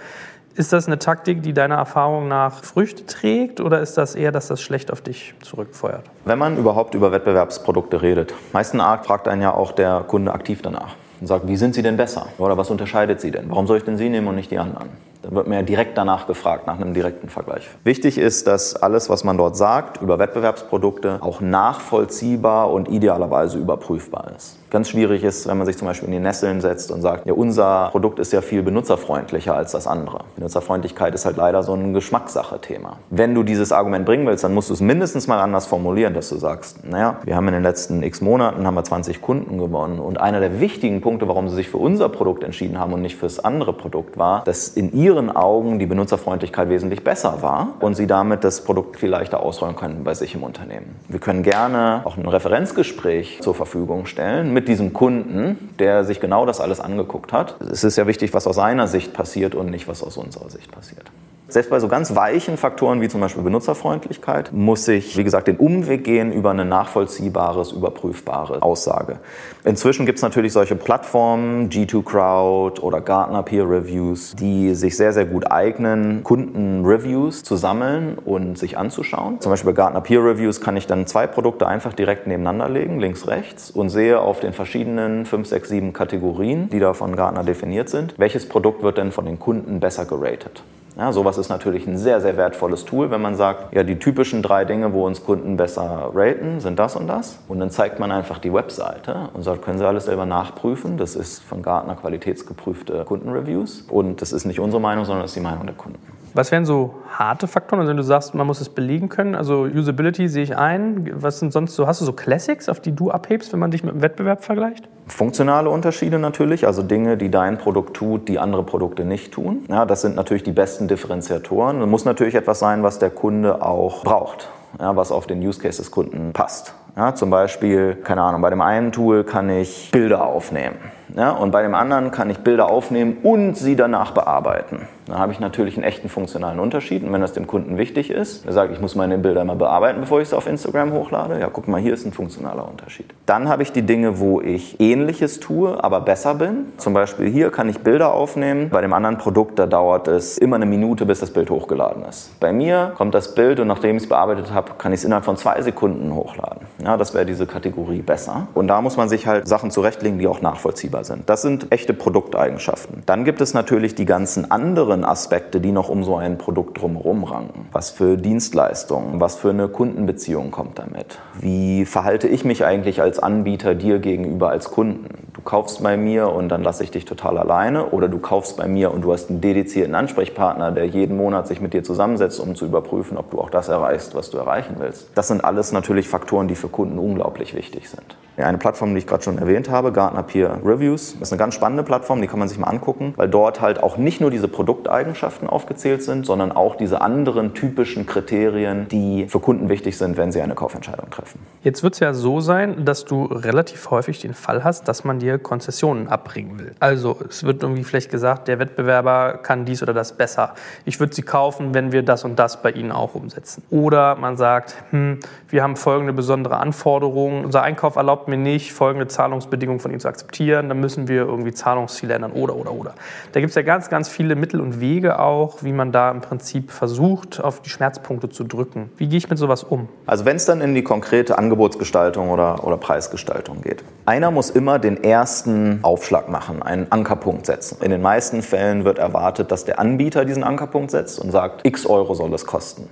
Ist 0.58 0.74
das 0.74 0.88
eine 0.88 0.98
Taktik, 0.98 1.44
die 1.44 1.54
deiner 1.54 1.76
Erfahrung 1.76 2.28
nach 2.28 2.64
Früchte 2.64 3.06
trägt 3.06 3.62
oder 3.62 3.80
ist 3.80 3.96
das 3.96 4.16
eher, 4.16 4.32
dass 4.32 4.48
das 4.48 4.60
schlecht 4.60 4.92
auf 4.92 5.02
dich 5.02 5.36
zurückfeuert? 5.44 6.02
Wenn 6.26 6.40
man 6.40 6.58
überhaupt 6.58 6.96
über 6.96 7.12
Wettbewerbsprodukte 7.12 8.02
redet, 8.02 8.34
meisten 8.54 8.82
Arg 8.82 9.06
fragt 9.06 9.28
einen 9.28 9.44
ja 9.44 9.54
auch 9.54 9.72
der 9.72 10.04
Kunde 10.08 10.34
aktiv 10.34 10.64
danach 10.64 10.96
und 11.22 11.28
sagt, 11.28 11.48
wie 11.48 11.58
sind 11.58 11.76
Sie 11.76 11.84
denn 11.84 11.96
besser? 11.96 12.26
Oder 12.40 12.58
was 12.58 12.72
unterscheidet 12.72 13.22
Sie 13.22 13.30
denn? 13.30 13.52
Warum 13.52 13.68
soll 13.68 13.78
ich 13.78 13.84
denn 13.84 13.98
Sie 13.98 14.10
nehmen 14.10 14.28
und 14.28 14.34
nicht 14.34 14.50
die 14.50 14.58
anderen? 14.58 14.90
Dann 15.22 15.36
wird 15.36 15.46
mir 15.46 15.58
ja 15.58 15.62
direkt 15.62 15.96
danach 15.96 16.26
gefragt, 16.26 16.66
nach 16.66 16.76
einem 16.76 16.96
direkten 16.96 17.30
Vergleich. 17.30 17.68
Wichtig 17.84 18.18
ist, 18.18 18.48
dass 18.48 18.76
alles, 18.76 19.12
was 19.12 19.24
man 19.24 19.38
dort 19.38 19.58
sagt 19.58 20.02
über 20.02 20.18
Wettbewerbsprodukte, 20.18 21.20
auch 21.22 21.40
nachvollziehbar 21.40 22.72
und 22.72 22.90
idealerweise 22.90 23.60
überprüfbar 23.60 24.32
ist. 24.36 24.58
Ganz 24.70 24.90
schwierig 24.90 25.24
ist, 25.24 25.48
wenn 25.48 25.58
man 25.58 25.66
sich 25.66 25.78
zum 25.78 25.88
Beispiel 25.88 26.08
in 26.08 26.14
die 26.14 26.20
Nesseln 26.20 26.60
setzt 26.60 26.92
und 26.92 27.02
sagt, 27.02 27.26
ja, 27.26 27.34
unser 27.34 27.88
Produkt 27.92 28.20
ist 28.20 28.34
ja 28.34 28.42
viel 28.42 28.64
benutzerfreundlicher 28.64 29.56
als 29.56 29.72
das 29.72 29.88
andere. 29.88 30.26
Benutzerfreundlichkeit 30.36 31.16
ist 31.16 31.26
halt 31.26 31.38
leider 31.38 31.64
so 31.64 31.74
ein 31.74 31.94
Geschmackssache-Thema. 31.94 32.98
Wenn 33.10 33.34
du 33.34 33.44
dieses 33.44 33.72
Argument 33.72 34.06
bringen 34.06 34.28
willst, 34.28 34.44
dann 34.44 34.54
musst 34.54 34.70
du 34.70 34.74
es 34.74 34.82
mindestens 34.82 35.28
mal 35.28 35.40
anders 35.40 35.68
formulieren, 35.68 36.14
dass 36.14 36.28
du 36.30 36.36
sagst, 36.36 36.86
naja, 36.86 37.18
wir 37.24 37.38
haben 37.38 37.48
in 37.48 37.54
den 37.54 37.64
letzten 37.64 38.04
x 38.04 38.20
Monaten 38.20 38.68
haben 38.68 38.74
wir 38.74 38.84
20 38.84 39.22
Kunden 39.22 39.58
gewonnen 39.58 40.00
und 40.00 40.20
einer 40.20 40.42
der 40.42 40.60
wichtigen 40.60 41.00
Punkte, 41.00 41.30
warum 41.30 41.48
sie 41.48 41.56
sich 41.56 41.70
für 41.70 41.78
unser 41.78 42.10
Produkt 42.10 42.44
entschieden 42.44 42.78
haben 42.78 42.92
und 42.92 43.02
nicht 43.02 43.16
fürs 43.16 43.40
andere 43.40 43.72
Produkt 43.72 44.18
war, 44.18 44.44
dass 44.44 44.68
in 44.68 44.92
ihren 44.94 45.34
Augen 45.34 45.80
die 45.80 45.86
Benutzerfreundlichkeit 45.86 46.68
wesentlich 46.70 47.06
besser 47.06 47.42
war 47.42 47.76
und 47.80 47.96
sie 47.96 48.08
damit 48.08 48.44
das 48.44 48.66
Produkt 48.66 49.00
viel 49.00 49.10
leichter 49.10 49.42
ausrollen 49.42 49.78
können 49.78 50.04
bei 50.04 50.14
sich 50.14 50.36
im 50.36 50.44
Unternehmen. 50.44 50.96
Wir 51.08 51.20
können 51.20 51.44
gerne 51.44 52.02
auch 52.04 52.18
ein 52.18 52.28
Referenzgespräch 52.28 53.40
zur 53.42 53.56
Verfügung 53.56 54.06
stellen 54.06 54.57
mit 54.58 54.68
diesem 54.68 54.92
Kunden, 54.92 55.70
der 55.78 56.04
sich 56.04 56.20
genau 56.20 56.48
das 56.48 56.60
alles 56.60 56.80
angeguckt 56.80 57.32
hat. 57.32 57.62
Es 57.62 57.84
ist 57.84 57.96
ja 57.96 58.08
wichtig, 58.08 58.34
was 58.34 58.48
aus 58.48 58.56
seiner 58.56 58.88
Sicht 58.88 59.14
passiert 59.14 59.54
und 59.54 59.70
nicht, 59.70 59.88
was 59.88 60.02
aus 60.02 60.18
unserer 60.18 60.50
Sicht 60.50 60.72
passiert. 60.72 61.12
Selbst 61.50 61.70
bei 61.70 61.80
so 61.80 61.88
ganz 61.88 62.14
weichen 62.14 62.58
Faktoren 62.58 63.00
wie 63.00 63.08
zum 63.08 63.22
Beispiel 63.22 63.42
Benutzerfreundlichkeit 63.42 64.52
muss 64.52 64.86
ich, 64.90 65.16
wie 65.16 65.24
gesagt, 65.24 65.48
den 65.48 65.56
Umweg 65.56 66.04
gehen 66.04 66.34
über 66.34 66.52
eine 66.52 66.66
nachvollziehbares, 66.66 67.72
überprüfbare 67.72 68.62
Aussage. 68.62 69.20
Inzwischen 69.64 70.06
gibt 70.06 70.18
es 70.18 70.24
natürlich 70.24 70.52
solche 70.52 70.76
Plattformen, 70.76 71.70
G2 71.70 72.04
Crowd 72.04 72.82
oder 72.82 73.00
Gartner 73.00 73.44
Peer 73.44 73.64
Reviews, 73.64 74.36
die 74.36 74.76
sich 74.76 74.98
sehr, 74.98 75.14
sehr 75.14 75.24
gut 75.24 75.50
eignen, 75.50 76.22
Kundenreviews 76.26 77.44
zu 77.44 77.56
sammeln 77.56 78.18
und 78.18 78.58
sich 78.58 78.78
anzuschauen. 78.78 79.40
Zum 79.40 79.50
Beispiel 79.50 79.72
bei 79.72 79.78
Gartner 79.78 80.02
Peer 80.02 80.26
Reviews 80.26 80.60
kann 80.60 80.76
ich 80.76 80.86
dann 80.86 81.08
zwei 81.08 81.28
Produkte 81.28 81.66
einfach 81.66 81.94
direkt 81.94 82.28
nebeneinander 82.28 82.68
legen, 82.68 83.00
links, 83.00 83.26
rechts, 83.26 83.72
und 83.72 83.88
sehe 83.88 84.20
auf 84.20 84.42
den 84.42 84.52
verschiedenen 84.52 85.26
5, 85.26 85.48
6, 85.48 85.70
7 85.70 85.94
Kategorien, 85.94 86.68
die 86.70 86.80
da 86.80 86.94
von 86.94 87.16
Gartner 87.16 87.46
definiert 87.46 87.88
sind, 87.88 88.16
welches 88.18 88.50
Produkt 88.50 88.84
wird 88.84 88.98
denn 88.98 89.14
von 89.14 89.24
den 89.24 89.40
Kunden 89.40 89.80
besser 89.80 90.04
geratet. 90.04 90.62
Ja, 90.98 91.12
sowas 91.12 91.38
ist 91.38 91.50
natürlich 91.50 91.86
ein 91.86 91.96
sehr, 91.96 92.22
sehr 92.22 92.38
wertvolles 92.38 92.84
Tool, 92.84 93.12
wenn 93.12 93.22
man 93.22 93.36
sagt, 93.36 93.72
ja, 93.72 93.84
die 93.84 94.00
typischen 94.00 94.42
drei 94.42 94.66
Dinge, 94.66 94.94
wo 94.94 95.06
uns 95.06 95.24
Kunden 95.24 95.56
besser 95.56 96.10
raten, 96.12 96.60
sind 96.60 96.80
das 96.80 96.96
und 96.96 97.06
das. 97.06 97.38
Und 97.48 97.60
dann 97.60 97.70
zeigt 97.70 98.00
man 98.00 98.12
einfach 98.12 98.40
die 98.40 98.52
Webseite 98.52 99.30
und 99.34 99.44
sagt, 99.44 99.62
können 99.62 99.78
Sie 99.78 99.86
alles 99.86 100.06
selber 100.06 100.26
nachprüfen. 100.26 100.98
Das 100.98 101.16
ist 101.16 101.44
von 101.44 101.62
Gartner 101.62 101.96
qualitätsgeprüfte 101.96 103.04
Kundenreviews. 103.06 103.86
Und 103.90 104.24
das 104.24 104.34
ist 104.34 104.46
nicht 104.46 104.60
unsere 104.60 104.82
Meinung, 104.82 105.06
sondern 105.06 105.22
das 105.22 105.32
ist 105.32 105.36
die 105.36 105.42
Meinung 105.42 105.68
der 105.68 105.76
Kunden. 105.76 106.17
Was 106.38 106.52
wären 106.52 106.66
so 106.66 106.94
harte 107.10 107.48
Faktoren? 107.48 107.80
Also 107.80 107.90
wenn 107.90 107.98
du 107.98 108.04
sagst, 108.04 108.36
man 108.36 108.46
muss 108.46 108.62
es 108.62 108.70
belegen 108.70 109.10
können, 109.10 109.34
also 109.34 109.64
Usability 109.64 110.28
sehe 110.28 110.44
ich 110.44 110.56
ein. 110.56 111.10
Was 111.16 111.40
sind 111.40 111.52
sonst 111.52 111.74
so, 111.74 111.88
hast 111.88 112.00
du 112.00 112.06
so 112.06 112.14
Classics, 112.14 112.70
auf 112.70 112.80
die 112.80 112.92
du 112.92 113.10
abhebst, 113.10 113.52
wenn 113.54 113.60
man 113.60 113.72
dich 113.72 113.84
mit 113.84 113.96
dem 113.96 114.04
Wettbewerb 114.04 114.44
vergleicht? 114.44 114.88
Funktionale 115.08 115.72
Unterschiede 115.72 116.20
natürlich, 116.20 116.68
also 116.68 116.84
Dinge, 116.84 117.18
die 117.18 117.32
dein 117.32 117.58
Produkt 117.58 117.96
tut, 117.96 118.28
die 118.28 118.38
andere 118.38 118.62
Produkte 118.62 119.04
nicht 119.04 119.34
tun. 119.34 119.66
Ja, 119.68 119.86
das 119.86 120.02
sind 120.02 120.16
natürlich 120.16 120.44
die 120.44 120.52
besten 120.52 120.88
Differenziatoren. 120.88 121.82
Es 121.82 121.88
muss 121.88 122.06
natürlich 122.06 122.36
etwas 122.36 122.60
sein, 122.60 122.84
was 122.84 123.00
der 123.00 123.10
Kunde 123.10 123.64
auch 123.66 124.04
braucht, 124.04 124.50
ja, 124.80 124.96
was 124.96 125.12
auf 125.12 125.26
den 125.26 125.40
Use 125.40 125.60
Case 125.60 125.82
des 125.82 125.90
Kunden 125.90 126.34
passt. 126.34 126.76
Ja, 126.96 127.16
zum 127.16 127.32
Beispiel, 127.32 127.96
keine 127.96 128.22
Ahnung, 128.22 128.42
bei 128.42 128.52
dem 128.52 128.62
einen 128.62 128.92
Tool 128.92 129.24
kann 129.24 129.50
ich 129.50 129.90
Bilder 129.92 130.24
aufnehmen. 130.24 130.76
Ja, 131.16 131.32
und 131.32 131.50
bei 131.50 131.64
dem 131.64 131.74
anderen 131.74 132.12
kann 132.12 132.30
ich 132.30 132.38
Bilder 132.38 132.70
aufnehmen 132.70 133.18
und 133.24 133.58
sie 133.58 133.76
danach 133.76 134.12
bearbeiten. 134.12 134.88
Da 135.08 135.18
habe 135.18 135.32
ich 135.32 135.40
natürlich 135.40 135.76
einen 135.78 135.84
echten 135.84 136.10
funktionalen 136.10 136.60
Unterschied. 136.60 137.04
Und 137.04 137.14
wenn 137.14 137.22
das 137.22 137.34
dem 137.34 137.48
Kunden 137.48 137.78
wichtig 137.78 138.12
ist, 138.12 138.46
er 138.46 138.54
sagt, 138.54 138.74
ich 138.74 138.82
muss 138.82 138.96
meine 138.96 139.18
Bilder 139.18 139.42
immer 139.42 139.56
bearbeiten, 139.56 140.02
bevor 140.02 140.22
ich 140.22 140.30
sie 140.30 140.38
auf 140.38 140.48
Instagram 140.48 140.92
hochlade, 140.92 141.40
ja, 141.40 141.50
guck 141.52 141.68
mal, 141.68 141.80
hier 141.80 141.94
ist 141.94 142.06
ein 142.06 142.12
funktionaler 142.12 142.68
Unterschied. 142.68 143.06
Dann 143.26 143.48
habe 143.48 143.64
ich 143.64 143.72
die 143.72 143.84
Dinge, 143.84 144.20
wo 144.20 144.42
ich 144.42 144.80
Ähnliches 144.80 145.40
tue, 145.40 145.82
aber 145.84 146.02
besser 146.02 146.36
bin. 146.36 146.66
Zum 146.78 146.94
Beispiel 146.94 147.30
hier 147.30 147.52
kann 147.52 147.70
ich 147.70 147.80
Bilder 147.80 148.14
aufnehmen. 148.14 148.70
Bei 148.70 148.82
dem 148.82 148.94
anderen 148.94 149.18
Produkt, 149.18 149.60
da 149.60 149.66
dauert 149.66 150.08
es 150.08 150.38
immer 150.38 150.58
eine 150.58 150.66
Minute, 150.66 151.06
bis 151.06 151.20
das 151.20 151.32
Bild 151.32 151.50
hochgeladen 151.50 152.04
ist. 152.04 152.38
Bei 152.40 152.52
mir 152.52 152.94
kommt 152.98 153.16
das 153.16 153.34
Bild 153.34 153.60
und 153.60 153.68
nachdem 153.68 153.98
ich 153.98 154.04
es 154.04 154.10
bearbeitet 154.10 154.54
habe, 154.54 154.74
kann 154.78 154.92
ich 154.92 155.00
es 155.00 155.06
innerhalb 155.06 155.26
von 155.26 155.38
zwei 155.38 155.62
Sekunden 155.62 156.14
hochladen. 156.14 156.68
Ja, 156.84 156.98
das 156.98 157.14
wäre 157.14 157.26
diese 157.26 157.48
Kategorie 157.48 158.02
besser. 158.02 158.48
Und 158.54 158.68
da 158.68 158.82
muss 158.82 158.98
man 158.98 159.10
sich 159.10 159.26
halt 159.26 159.48
Sachen 159.48 159.72
zurechtlegen, 159.72 160.20
die 160.20 160.28
auch 160.28 160.42
nachvollziehbar 160.42 161.04
sind. 161.04 161.30
Das 161.30 161.42
sind 161.42 161.72
echte 161.72 161.94
Produkteigenschaften. 161.94 163.04
Dann 163.06 163.26
gibt 163.26 163.42
es 163.42 163.54
natürlich 163.54 163.96
die 163.96 164.06
ganzen 164.06 164.52
anderen 164.52 164.97
Aspekte, 165.04 165.60
die 165.60 165.72
noch 165.72 165.90
um 165.90 166.04
so 166.04 166.16
ein 166.16 166.38
Produkt 166.38 166.82
drumherum 166.82 167.24
ranken. 167.24 167.68
Was 167.72 167.92
für 167.92 168.18
Dienstleistungen, 168.18 169.20
was 169.20 169.36
für 169.36 169.50
eine 169.50 169.68
Kundenbeziehung 169.68 170.52
kommt 170.52 170.80
damit? 170.80 171.20
Wie 171.40 171.86
verhalte 171.86 172.28
ich 172.28 172.46
mich 172.46 172.66
eigentlich 172.66 173.02
als 173.02 173.20
Anbieter 173.20 173.76
dir 173.76 174.00
gegenüber 174.00 174.50
als 174.50 174.72
Kunden? 174.72 175.27
Du 175.38 175.44
kaufst 175.44 175.84
bei 175.84 175.98
mir 175.98 176.34
und 176.34 176.50
dann 176.50 176.64
lasse 176.64 176.84
ich 176.84 176.90
dich 176.90 177.06
total 177.06 177.38
alleine 177.38 177.92
oder 177.92 178.08
du 178.08 178.18
kaufst 178.18 178.58
bei 178.58 178.68
mir 178.68 178.92
und 178.92 179.04
du 179.04 179.14
hast 179.14 179.30
einen 179.30 179.40
dedizierten 179.40 179.94
Ansprechpartner, 179.94 180.72
der 180.72 180.88
jeden 180.88 181.16
Monat 181.16 181.48
sich 181.48 181.62
mit 181.62 181.76
dir 181.76 181.84
zusammensetzt, 181.84 182.40
um 182.40 182.56
zu 182.56 182.66
überprüfen, 182.66 183.18
ob 183.18 183.30
du 183.30 183.40
auch 183.40 183.52
das 183.52 183.70
erreichst, 183.70 184.16
was 184.16 184.32
du 184.32 184.40
erreichen 184.40 184.78
willst. 184.80 185.10
Das 185.14 185.28
sind 185.28 185.46
alles 185.46 185.72
natürlich 185.72 186.10
Faktoren, 186.10 186.48
die 186.48 186.56
für 186.56 186.70
Kunden 186.70 186.98
unglaublich 186.98 187.54
wichtig 187.54 187.88
sind. 187.88 188.18
Eine 188.38 188.60
Plattform, 188.60 188.94
die 188.94 189.00
ich 189.00 189.08
gerade 189.08 189.24
schon 189.24 189.40
erwähnt 189.40 189.72
habe, 189.72 189.92
Gartner 189.92 190.22
Peer 190.22 190.60
Reviews, 190.64 191.14
ist 191.20 191.32
eine 191.32 191.40
ganz 191.40 191.56
spannende 191.56 191.82
Plattform, 191.82 192.22
die 192.22 192.28
kann 192.28 192.38
man 192.38 192.48
sich 192.48 192.60
mal 192.60 192.68
angucken, 192.68 193.14
weil 193.16 193.28
dort 193.28 193.62
halt 193.62 193.82
auch 193.82 193.98
nicht 193.98 194.22
nur 194.22 194.30
diese 194.30 194.48
Produkteigenschaften 194.48 195.50
aufgezählt 195.50 196.04
sind, 196.04 196.24
sondern 196.24 196.52
auch 196.52 196.76
diese 196.76 197.02
anderen 197.02 197.56
typischen 197.56 198.06
Kriterien, 198.06 198.88
die 198.90 199.26
für 199.28 199.40
Kunden 199.40 199.70
wichtig 199.70 199.98
sind, 199.98 200.18
wenn 200.18 200.32
sie 200.32 200.40
eine 200.42 200.54
Kaufentscheidung 200.54 201.10
treffen. 201.10 201.40
Jetzt 201.64 201.82
wird 201.82 201.96
es 201.96 202.00
ja 202.00 202.14
so 202.14 202.40
sein, 202.40 202.86
dass 202.86 203.06
du 203.06 203.26
relativ 203.26 203.90
häufig 203.90 204.20
den 204.20 204.36
Fall 204.36 204.64
hast, 204.64 204.88
dass 204.88 205.04
man 205.04 205.18
dir 205.18 205.27
Konzessionen 205.36 206.08
abbringen 206.08 206.58
will. 206.60 206.76
Also 206.80 207.18
es 207.28 207.44
wird 207.44 207.62
irgendwie 207.64 207.84
vielleicht 207.84 208.10
gesagt, 208.10 208.48
der 208.48 208.60
Wettbewerber 208.60 209.40
kann 209.44 209.66
dies 209.66 209.84
oder 209.84 209.94
das 209.94 210.14
besser. 210.14 210.54
Ich 210.86 211.00
würde 211.00 211.14
sie 211.14 211.22
kaufen, 211.22 211.74
wenn 211.74 211.92
wir 211.92 212.04
das 212.04 212.24
und 212.24 212.40
das 212.40 212.62
bei 212.62 212.72
Ihnen 212.72 212.92
auch 212.92 213.16
umsetzen. 213.16 213.64
Oder 213.70 214.16
man 214.16 214.38
sagt, 214.38 214.76
hm, 214.92 215.20
wir 215.50 215.64
haben 215.64 215.76
folgende 215.76 216.14
besondere 216.14 216.58
Anforderungen, 216.58 217.46
unser 217.46 217.64
Einkauf 217.64 217.98
erlaubt 217.98 218.28
mir 218.28 218.38
nicht, 218.38 218.74
folgende 218.74 219.08
Zahlungsbedingungen 219.08 219.80
von 219.80 219.92
Ihnen 219.92 220.00
zu 220.00 220.08
akzeptieren, 220.08 220.70
dann 220.70 220.80
müssen 220.80 221.08
wir 221.08 221.22
irgendwie 221.22 221.54
Zahlungsziele 221.54 222.14
ändern 222.14 222.32
oder, 222.32 222.56
oder, 222.56 222.72
oder. 222.72 222.94
Da 223.34 223.40
gibt 223.40 223.50
es 223.50 223.56
ja 223.56 223.62
ganz, 223.62 223.90
ganz 223.90 224.08
viele 224.08 224.36
Mittel 224.36 224.62
und 224.62 224.80
Wege 224.80 225.20
auch, 225.20 225.64
wie 225.64 225.74
man 225.74 225.92
da 225.92 226.12
im 226.12 226.22
Prinzip 226.22 226.72
versucht, 226.72 227.44
auf 227.44 227.62
die 227.62 227.70
Schmerzpunkte 227.70 228.30
zu 228.30 228.44
drücken. 228.44 228.90
Wie 228.98 229.08
gehe 229.08 229.18
ich 229.18 229.30
mit 229.30 229.38
sowas 229.38 229.64
um? 229.64 229.90
Also 230.06 230.26
wenn 230.26 230.36
es 230.38 230.46
dann 230.46 230.62
in 230.62 230.76
die 230.76 230.84
konkrete 230.84 231.38
Angebotsgestaltung 231.38 232.30
oder, 232.30 232.64
oder 232.64 232.78
Preisgestaltung 232.78 233.62
geht. 233.62 233.84
Einer 234.06 234.32
muss 234.32 234.50
immer 234.50 234.80
den 234.80 235.04
ersten 235.18 235.80
Aufschlag 235.82 236.30
machen, 236.30 236.62
einen 236.62 236.92
Ankerpunkt 236.92 237.48
setzen. 237.48 237.80
In 237.82 237.90
den 237.90 238.04
meisten 238.04 238.44
Fällen 238.44 238.86
wird 238.86 239.00
erwartet, 239.00 239.52
dass 239.52 239.66
der 239.66 239.80
Anbieter 239.80 240.26
diesen 240.26 240.44
Ankerpunkt 240.44 240.92
setzt 240.92 241.18
und 241.18 241.32
sagt, 241.32 241.66
x 241.66 241.88
Euro 241.88 242.14
soll 242.14 242.32
es 242.36 242.46
kosten. 242.46 242.88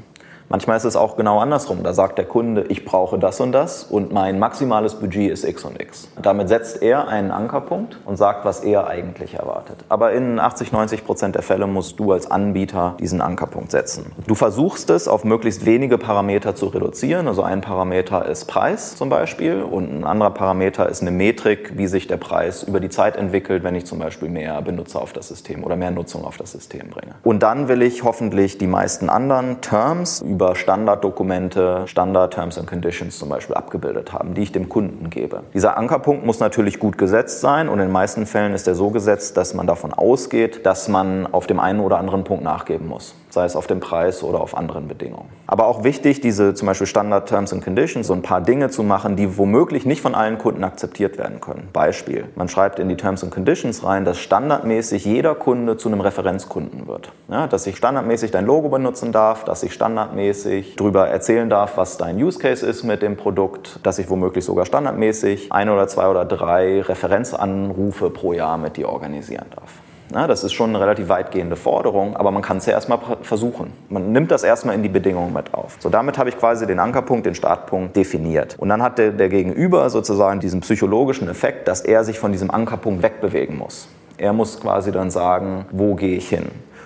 Manchmal 0.49 0.77
ist 0.77 0.83
es 0.83 0.95
auch 0.95 1.17
genau 1.17 1.39
andersrum. 1.39 1.81
Da 1.83 1.93
sagt 1.93 2.17
der 2.17 2.25
Kunde, 2.25 2.65
ich 2.69 2.85
brauche 2.85 3.17
das 3.17 3.39
und 3.39 3.51
das 3.51 3.83
und 3.83 4.13
mein 4.13 4.37
maximales 4.37 4.95
Budget 4.95 5.31
ist 5.31 5.43
X 5.43 5.65
und 5.65 5.81
X. 5.81 6.07
Damit 6.21 6.49
setzt 6.49 6.81
er 6.81 7.07
einen 7.07 7.31
Ankerpunkt 7.31 7.99
und 8.05 8.17
sagt, 8.17 8.45
was 8.45 8.59
er 8.59 8.87
eigentlich 8.87 9.33
erwartet. 9.33 9.77
Aber 9.89 10.11
in 10.11 10.39
80, 10.39 10.71
90 10.71 11.05
Prozent 11.05 11.35
der 11.35 11.41
Fälle 11.41 11.65
musst 11.65 11.99
du 11.99 12.11
als 12.11 12.29
Anbieter 12.29 12.95
diesen 12.99 13.21
Ankerpunkt 13.21 13.71
setzen. 13.71 14.11
Du 14.27 14.35
versuchst 14.35 14.89
es 14.91 15.07
auf 15.07 15.23
möglichst 15.23 15.65
wenige 15.65 15.97
Parameter 15.97 16.55
zu 16.55 16.67
reduzieren. 16.67 17.27
Also 17.27 17.41
ein 17.41 17.61
Parameter 17.61 18.25
ist 18.25 18.45
Preis 18.45 18.95
zum 18.95 19.09
Beispiel 19.09 19.63
und 19.63 19.91
ein 19.91 20.03
anderer 20.03 20.31
Parameter 20.31 20.87
ist 20.89 21.01
eine 21.01 21.11
Metrik, 21.11 21.77
wie 21.77 21.87
sich 21.87 22.07
der 22.07 22.17
Preis 22.17 22.63
über 22.63 22.79
die 22.79 22.89
Zeit 22.89 23.17
entwickelt, 23.17 23.63
wenn 23.63 23.73
ich 23.73 23.85
zum 23.85 23.97
Beispiel 23.97 24.29
mehr 24.29 24.61
Benutzer 24.61 25.01
auf 25.01 25.11
das 25.11 25.27
System 25.27 25.63
oder 25.63 25.75
mehr 25.75 25.91
Nutzung 25.91 26.23
auf 26.23 26.37
das 26.37 26.51
System 26.51 26.89
bringe. 26.89 27.15
Und 27.23 27.41
dann 27.41 27.67
will 27.67 27.81
ich 27.81 28.03
hoffentlich 28.03 28.57
die 28.59 28.67
meisten 28.67 29.09
anderen 29.09 29.61
Terms 29.61 30.21
über 30.35 30.53
Standarddokumente, 30.53 31.83
Standard 31.85 32.33
Terms 32.33 32.57
and 32.57 32.67
Conditions 32.67 33.17
zum 33.17 33.29
Beispiel 33.29 33.55
abgebildet 33.55 34.11
haben, 34.11 34.33
die 34.33 34.41
ich 34.41 34.51
dem 34.51 34.67
Kunden 34.67 35.09
gebe. 35.09 35.43
Dieser 35.53 35.77
Ankerpunkt 35.77 36.25
muss 36.25 36.41
natürlich 36.41 36.77
gut 36.77 36.97
gesetzt 36.97 37.39
sein 37.39 37.69
und 37.69 37.75
in 37.75 37.85
den 37.85 37.91
meisten 37.93 38.25
Fällen 38.25 38.53
ist 38.53 38.67
er 38.67 38.75
so 38.75 38.89
gesetzt, 38.89 39.37
dass 39.37 39.53
man 39.53 39.65
davon 39.65 39.93
ausgeht, 39.93 40.65
dass 40.65 40.89
man 40.89 41.25
auf 41.25 41.47
dem 41.47 41.61
einen 41.61 41.79
oder 41.79 41.99
anderen 41.99 42.25
Punkt 42.25 42.43
nachgeben 42.43 42.89
muss 42.89 43.15
sei 43.35 43.45
es 43.45 43.55
auf 43.55 43.67
dem 43.67 43.79
Preis 43.79 44.23
oder 44.23 44.41
auf 44.41 44.57
anderen 44.57 44.87
Bedingungen. 44.87 45.29
Aber 45.45 45.67
auch 45.67 45.83
wichtig, 45.83 46.21
diese 46.21 46.55
zum 46.55 46.65
Beispiel 46.65 46.87
Standard 46.87 47.29
Terms 47.29 47.53
and 47.53 47.63
Conditions, 47.63 48.07
so 48.07 48.13
ein 48.13 48.23
paar 48.23 48.41
Dinge 48.41 48.71
zu 48.71 48.81
machen, 48.81 49.15
die 49.15 49.37
womöglich 49.37 49.85
nicht 49.85 50.01
von 50.01 50.15
allen 50.15 50.39
Kunden 50.39 50.63
akzeptiert 50.63 51.19
werden 51.19 51.39
können. 51.39 51.69
Beispiel, 51.71 52.25
man 52.35 52.49
schreibt 52.49 52.79
in 52.79 52.89
die 52.89 52.97
Terms 52.97 53.23
and 53.23 53.31
Conditions 53.31 53.83
rein, 53.83 54.05
dass 54.05 54.17
standardmäßig 54.17 55.05
jeder 55.05 55.35
Kunde 55.35 55.77
zu 55.77 55.89
einem 55.89 56.01
Referenzkunden 56.01 56.87
wird. 56.87 57.11
Ja, 57.27 57.45
dass 57.45 57.67
ich 57.67 57.77
standardmäßig 57.77 58.31
dein 58.31 58.45
Logo 58.45 58.69
benutzen 58.69 59.11
darf, 59.11 59.43
dass 59.43 59.61
ich 59.61 59.73
standardmäßig 59.73 60.75
darüber 60.77 61.07
erzählen 61.07 61.49
darf, 61.49 61.77
was 61.77 61.97
dein 61.97 62.17
Use 62.17 62.39
Case 62.39 62.65
ist 62.65 62.83
mit 62.83 63.03
dem 63.03 63.17
Produkt, 63.17 63.79
dass 63.83 63.99
ich 63.99 64.09
womöglich 64.09 64.45
sogar 64.45 64.65
standardmäßig 64.65 65.51
ein 65.51 65.69
oder 65.69 65.87
zwei 65.87 66.07
oder 66.07 66.25
drei 66.25 66.81
Referenzanrufe 66.81 68.09
pro 68.09 68.33
Jahr 68.33 68.57
mit 68.57 68.77
dir 68.77 68.89
organisieren 68.89 69.45
darf. 69.53 69.71
Na, 70.15 70.27
das 70.27 70.45
ist 70.45 70.53
schon 70.53 70.69
eine 70.69 70.79
relativ 70.79 71.09
weitgehende 71.09 71.57
Forderung, 71.57 72.15
aber 72.15 72.31
man 72.31 72.41
kann 72.41 72.55
es 72.55 72.65
ja 72.65 72.71
erstmal 72.71 72.99
versuchen. 73.21 73.73
Man 73.89 74.13
nimmt 74.13 74.31
das 74.31 74.45
erstmal 74.45 74.73
in 74.73 74.81
die 74.81 74.87
Bedingungen 74.87 75.33
mit 75.33 75.53
auf. 75.53 75.75
So, 75.79 75.89
damit 75.89 76.17
habe 76.17 76.29
ich 76.29 76.37
quasi 76.37 76.65
den 76.65 76.79
Ankerpunkt, 76.79 77.25
den 77.25 77.35
Startpunkt 77.35 77.97
definiert. 77.97 78.55
Und 78.57 78.69
dann 78.69 78.81
hat 78.81 78.97
der, 78.97 79.11
der 79.11 79.27
Gegenüber 79.27 79.89
sozusagen 79.89 80.39
diesen 80.39 80.61
psychologischen 80.61 81.27
Effekt, 81.27 81.67
dass 81.67 81.81
er 81.81 82.05
sich 82.05 82.17
von 82.17 82.31
diesem 82.31 82.49
Ankerpunkt 82.49 83.03
wegbewegen 83.03 83.57
muss. 83.57 83.89
Er 84.17 84.31
muss 84.31 84.57
quasi 84.57 84.93
dann 84.93 85.11
sagen, 85.11 85.65
wo 85.71 85.95
gehe 85.95 86.15
ich 86.15 86.29
hin? 86.29 86.45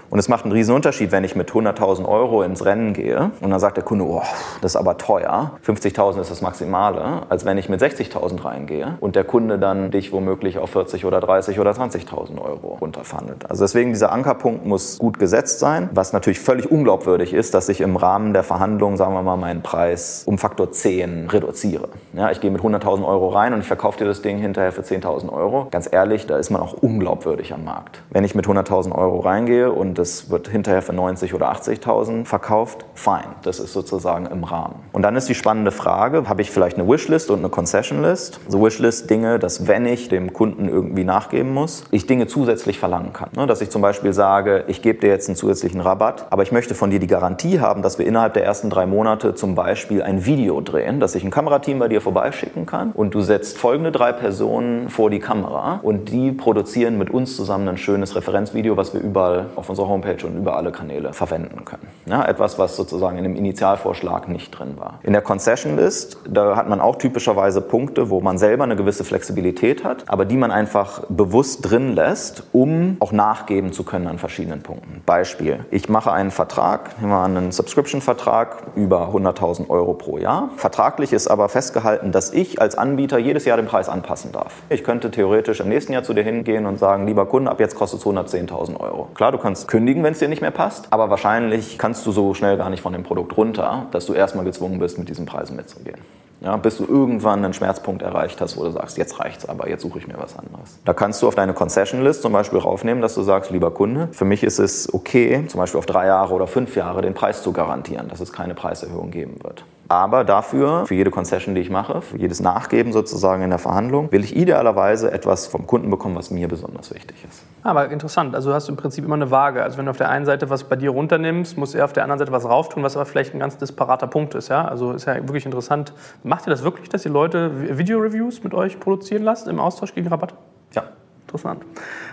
Und 0.09 0.17
es 0.17 0.27
macht 0.27 0.43
einen 0.43 0.53
riesen 0.53 0.73
Unterschied, 0.73 1.11
wenn 1.11 1.23
ich 1.23 1.35
mit 1.35 1.51
100.000 1.51 2.07
Euro 2.07 2.41
ins 2.41 2.65
Rennen 2.65 2.93
gehe 2.93 3.31
und 3.41 3.51
dann 3.51 3.59
sagt 3.59 3.77
der 3.77 3.83
Kunde, 3.83 4.05
oh, 4.05 4.23
das 4.61 4.71
ist 4.71 4.75
aber 4.75 4.97
teuer, 4.97 5.51
50.000 5.65 6.21
ist 6.21 6.31
das 6.31 6.41
Maximale, 6.41 7.23
als 7.29 7.45
wenn 7.45 7.57
ich 7.57 7.69
mit 7.69 7.81
60.000 7.81 8.43
reingehe 8.43 8.97
und 9.01 9.15
der 9.15 9.23
Kunde 9.23 9.59
dann 9.59 9.91
dich 9.91 10.11
womöglich 10.11 10.57
auf 10.57 10.71
40 10.71 11.05
oder 11.05 11.19
30 11.19 11.59
oder 11.59 11.71
20.000 11.71 12.41
Euro 12.41 12.77
runterverhandelt. 12.81 13.49
Also 13.49 13.63
deswegen 13.63 13.91
dieser 13.91 14.11
Ankerpunkt 14.11 14.65
muss 14.65 14.97
gut 14.97 15.19
gesetzt 15.19 15.59
sein, 15.59 15.89
was 15.93 16.11
natürlich 16.11 16.39
völlig 16.39 16.71
unglaubwürdig 16.71 17.33
ist, 17.33 17.53
dass 17.53 17.69
ich 17.69 17.81
im 17.81 17.95
Rahmen 17.95 18.33
der 18.33 18.43
Verhandlungen, 18.43 18.97
sagen 18.97 19.13
wir 19.13 19.21
mal, 19.21 19.37
meinen 19.37 19.61
Preis 19.61 20.23
um 20.25 20.39
Faktor 20.39 20.71
10 20.71 21.29
reduziere. 21.29 21.89
Ja, 22.13 22.31
ich 22.31 22.41
gehe 22.41 22.49
mit 22.49 22.61
100.000 22.61 23.05
Euro 23.05 23.29
rein 23.29 23.53
und 23.53 23.59
ich 23.59 23.67
verkaufe 23.67 23.99
dir 23.99 24.05
das 24.05 24.23
Ding 24.23 24.39
hinterher 24.39 24.71
für 24.71 24.81
10.000 24.81 25.31
Euro. 25.31 25.67
Ganz 25.69 25.87
ehrlich, 25.91 26.25
da 26.25 26.37
ist 26.37 26.49
man 26.49 26.61
auch 26.61 26.73
unglaubwürdig 26.73 27.53
am 27.53 27.63
Markt. 27.63 28.01
Wenn 28.09 28.23
ich 28.23 28.33
mit 28.33 28.47
100.000 28.47 28.95
Euro 28.95 29.19
reingehe 29.19 29.71
und 29.71 29.98
es 29.99 30.29
wird 30.29 30.47
hinterher 30.47 30.81
für 30.81 30.93
90 30.93 31.33
oder 31.33 31.51
80.000 31.51 32.25
verkauft, 32.25 32.85
fein. 32.93 33.25
Das 33.43 33.59
ist 33.59 33.73
sozusagen 33.73 34.25
im 34.25 34.43
Rahmen. 34.43 34.75
Und 34.91 35.03
dann 35.03 35.15
ist 35.15 35.29
die 35.29 35.35
spannende 35.35 35.71
Frage, 35.71 36.27
habe 36.27 36.41
ich 36.41 36.51
vielleicht 36.51 36.77
eine 36.77 36.87
Wishlist 36.89 37.29
und 37.29 37.39
eine 37.39 37.49
Concession 37.49 38.01
List? 38.01 38.39
So 38.47 38.63
Wishlist 38.63 39.09
Dinge, 39.09 39.39
dass 39.39 39.67
wenn 39.67 39.85
ich 39.85 40.09
dem 40.09 40.33
Kunden 40.33 40.69
irgendwie 40.69 41.03
nachgeben 41.03 41.53
muss, 41.53 41.83
ich 41.91 42.07
Dinge 42.07 42.27
zusätzlich 42.27 42.79
verlangen 42.79 43.13
kann. 43.13 43.29
Ne, 43.35 43.47
dass 43.47 43.61
ich 43.61 43.69
zum 43.69 43.81
Beispiel 43.81 44.13
sage, 44.13 44.63
ich 44.67 44.81
gebe 44.81 44.99
dir 44.99 45.09
jetzt 45.09 45.27
einen 45.27 45.35
zusätzlichen 45.35 45.81
Rabatt, 45.81 46.27
aber 46.29 46.43
ich 46.43 46.51
möchte 46.51 46.75
von 46.75 46.89
dir 46.89 46.99
die 46.99 47.07
Garantie 47.07 47.59
haben, 47.59 47.81
dass 47.81 47.99
wir 47.99 48.05
innerhalb 48.05 48.33
der 48.33 48.45
ersten 48.45 48.69
drei 48.69 48.85
Monate 48.85 49.35
zum 49.35 49.55
Beispiel 49.55 50.01
ein 50.01 50.25
Video 50.25 50.61
drehen, 50.61 50.99
dass 50.99 51.15
ich 51.15 51.23
ein 51.23 51.31
Kamerateam 51.31 51.79
bei 51.79 51.87
dir 51.87 52.01
vorbeischicken 52.01 52.65
kann 52.65 52.91
und 52.91 53.13
du 53.13 53.21
setzt 53.21 53.57
folgende 53.57 53.91
drei 53.91 54.13
Personen 54.13 54.89
vor 54.89 55.09
die 55.09 55.19
Kamera 55.19 55.79
und 55.83 56.09
die 56.09 56.31
produzieren 56.31 56.97
mit 56.97 57.09
uns 57.09 57.35
zusammen 57.35 57.67
ein 57.67 57.77
schönes 57.77 58.15
Referenzvideo, 58.15 58.77
was 58.77 58.93
wir 58.93 59.01
überall 59.01 59.47
auf 59.55 59.69
unserer 59.69 59.88
Homepage 59.89 60.25
und 60.25 60.37
über 60.37 60.55
alle 60.55 60.71
Kanäle 60.71 61.13
verwenden 61.13 61.65
können. 61.65 61.87
Ja, 62.05 62.25
etwas, 62.25 62.57
was 62.57 62.75
sozusagen 62.75 63.17
in 63.17 63.23
dem 63.23 63.35
Initialvorschlag 63.35 64.27
nicht 64.29 64.57
drin 64.57 64.75
war. 64.77 64.99
In 65.03 65.13
der 65.13 65.21
Concession 65.21 65.75
List, 65.75 66.17
da 66.29 66.55
hat 66.55 66.69
man 66.69 66.79
auch 66.79 66.95
typischerweise 66.95 67.61
Punkte, 67.61 68.09
wo 68.09 68.21
man 68.21 68.37
selber 68.37 68.63
eine 68.63 68.75
gewisse 68.75 69.03
Flexibilität 69.03 69.83
hat, 69.83 70.05
aber 70.07 70.25
die 70.25 70.37
man 70.37 70.51
einfach 70.51 71.01
bewusst 71.09 71.69
drin 71.69 71.93
lässt, 71.93 72.43
um 72.51 72.97
auch 72.99 73.11
nachgeben 73.11 73.73
zu 73.73 73.83
können 73.83 74.07
an 74.07 74.17
verschiedenen 74.17 74.61
Punkten. 74.61 75.01
Beispiel, 75.05 75.65
ich 75.71 75.89
mache 75.89 76.11
einen 76.11 76.31
Vertrag, 76.31 76.99
nehmen 77.01 77.11
wir 77.11 77.17
an, 77.17 77.35
einen 77.35 77.51
Subscription-Vertrag 77.51 78.63
über 78.75 79.09
100.000 79.09 79.69
Euro 79.69 79.93
pro 79.93 80.17
Jahr. 80.17 80.49
Vertraglich 80.57 81.13
ist 81.13 81.27
aber 81.27 81.49
festgehalten, 81.49 82.11
dass 82.11 82.31
ich 82.31 82.61
als 82.61 82.77
Anbieter 82.77 83.17
jedes 83.17 83.45
Jahr 83.45 83.57
den 83.57 83.65
Preis 83.65 83.89
anpassen 83.89 84.31
darf. 84.31 84.53
Ich 84.69 84.83
könnte 84.83 85.11
theoretisch 85.11 85.59
im 85.59 85.69
nächsten 85.69 85.93
Jahr 85.93 86.03
zu 86.03 86.13
dir 86.13 86.23
hingehen 86.23 86.65
und 86.65 86.77
sagen, 86.77 87.07
lieber 87.07 87.25
Kunde, 87.25 87.51
ab 87.51 87.59
jetzt 87.59 87.75
kostet 87.75 87.99
es 87.99 88.05
110.000 88.05 88.79
Euro. 88.79 89.07
Klar, 89.15 89.31
du 89.31 89.37
kannst 89.37 89.67
kündigen, 89.79 90.03
wenn 90.03 90.11
es 90.11 90.19
dir 90.19 90.27
nicht 90.27 90.41
mehr 90.41 90.51
passt, 90.51 90.91
aber 90.91 91.09
wahrscheinlich 91.09 91.77
kannst 91.77 92.05
du 92.05 92.11
so 92.11 92.33
schnell 92.33 92.57
gar 92.57 92.69
nicht 92.69 92.81
von 92.81 92.91
dem 92.91 93.03
Produkt 93.03 93.37
runter, 93.37 93.87
dass 93.91 94.05
du 94.07 94.13
erstmal 94.13 94.43
gezwungen 94.43 94.77
bist, 94.77 94.97
mit 94.97 95.07
diesen 95.07 95.25
Preisen 95.25 95.55
mitzugehen. 95.55 95.99
Ja, 96.41 96.57
bis 96.57 96.77
du 96.77 96.85
irgendwann 96.85 97.45
einen 97.45 97.53
Schmerzpunkt 97.53 98.01
erreicht 98.01 98.41
hast, 98.41 98.57
wo 98.57 98.65
du 98.65 98.71
sagst, 98.71 98.97
jetzt 98.97 99.21
reicht's 99.21 99.47
aber, 99.47 99.69
jetzt 99.69 99.83
suche 99.83 99.99
ich 99.99 100.07
mir 100.07 100.17
was 100.17 100.37
anderes. 100.37 100.79
Da 100.83 100.93
kannst 100.93 101.21
du 101.21 101.29
auf 101.29 101.35
deine 101.35 101.53
Concession 101.53 102.01
List 102.01 102.23
zum 102.23 102.33
Beispiel 102.33 102.59
raufnehmen, 102.59 103.01
dass 103.01 103.15
du 103.15 103.21
sagst, 103.21 103.51
lieber 103.51 103.71
Kunde, 103.71 104.09
für 104.11 104.25
mich 104.25 104.43
ist 104.43 104.59
es 104.59 104.93
okay, 104.93 105.45
zum 105.47 105.59
Beispiel 105.61 105.77
auf 105.77 105.85
drei 105.85 106.07
Jahre 106.07 106.33
oder 106.33 106.47
fünf 106.47 106.75
Jahre 106.75 107.01
den 107.01 107.13
Preis 107.13 107.41
zu 107.41 107.53
garantieren, 107.53 108.09
dass 108.09 108.19
es 108.19 108.33
keine 108.33 108.55
Preiserhöhung 108.55 109.11
geben 109.11 109.35
wird. 109.43 109.63
Aber 109.89 110.23
dafür, 110.23 110.85
für 110.85 110.93
jede 110.93 111.09
Concession, 111.09 111.55
die 111.55 111.61
ich 111.61 111.71
mache, 111.71 112.01
für 112.01 112.17
jedes 112.17 112.39
Nachgeben 112.39 112.93
sozusagen 112.93 113.41
in 113.41 113.49
der 113.49 113.57
Verhandlung, 113.57 114.11
will 114.11 114.23
ich 114.23 114.35
idealerweise 114.35 115.11
etwas 115.11 115.47
vom 115.47 115.65
Kunden 115.65 115.89
bekommen, 115.89 116.15
was 116.15 116.29
mir 116.29 116.47
besonders 116.47 116.93
wichtig 116.93 117.25
ist. 117.27 117.43
Aber 117.63 117.89
interessant, 117.89 118.35
also 118.35 118.53
hast 118.53 118.67
du 118.67 118.71
im 118.71 118.77
Prinzip 118.77 119.03
immer 119.03 119.15
eine 119.15 119.31
Waage. 119.31 119.63
Also 119.63 119.79
wenn 119.79 119.85
du 119.85 119.91
auf 119.91 119.97
der 119.97 120.09
einen 120.09 120.25
Seite 120.25 120.51
was 120.51 120.63
bei 120.63 120.75
dir 120.75 120.91
runternimmst, 120.91 121.57
muss 121.57 121.73
er 121.73 121.85
auf 121.85 121.93
der 121.93 122.03
anderen 122.03 122.19
Seite 122.19 122.31
was 122.31 122.45
rauftun, 122.45 122.83
was 122.83 122.95
aber 122.95 123.07
vielleicht 123.07 123.33
ein 123.33 123.39
ganz 123.39 123.57
disparater 123.57 124.05
Punkt 124.05 124.35
ist. 124.35 124.49
Ja? 124.49 124.65
Also 124.65 124.91
ist 124.91 125.05
ja 125.05 125.15
wirklich 125.15 125.45
interessant. 125.45 125.91
Macht 126.23 126.45
ihr 126.45 126.51
das 126.51 126.63
wirklich, 126.63 126.89
dass 126.89 127.03
ihr 127.03 127.11
Leute 127.11 127.77
Video-Reviews 127.77 128.43
mit 128.43 128.53
euch 128.53 128.79
produzieren 128.79 129.23
lasst 129.23 129.47
im 129.47 129.59
Austausch 129.59 129.95
gegen 129.95 130.07
Rabatt? 130.07 130.35
Ja. 130.73 130.83
Interessant. 131.29 131.63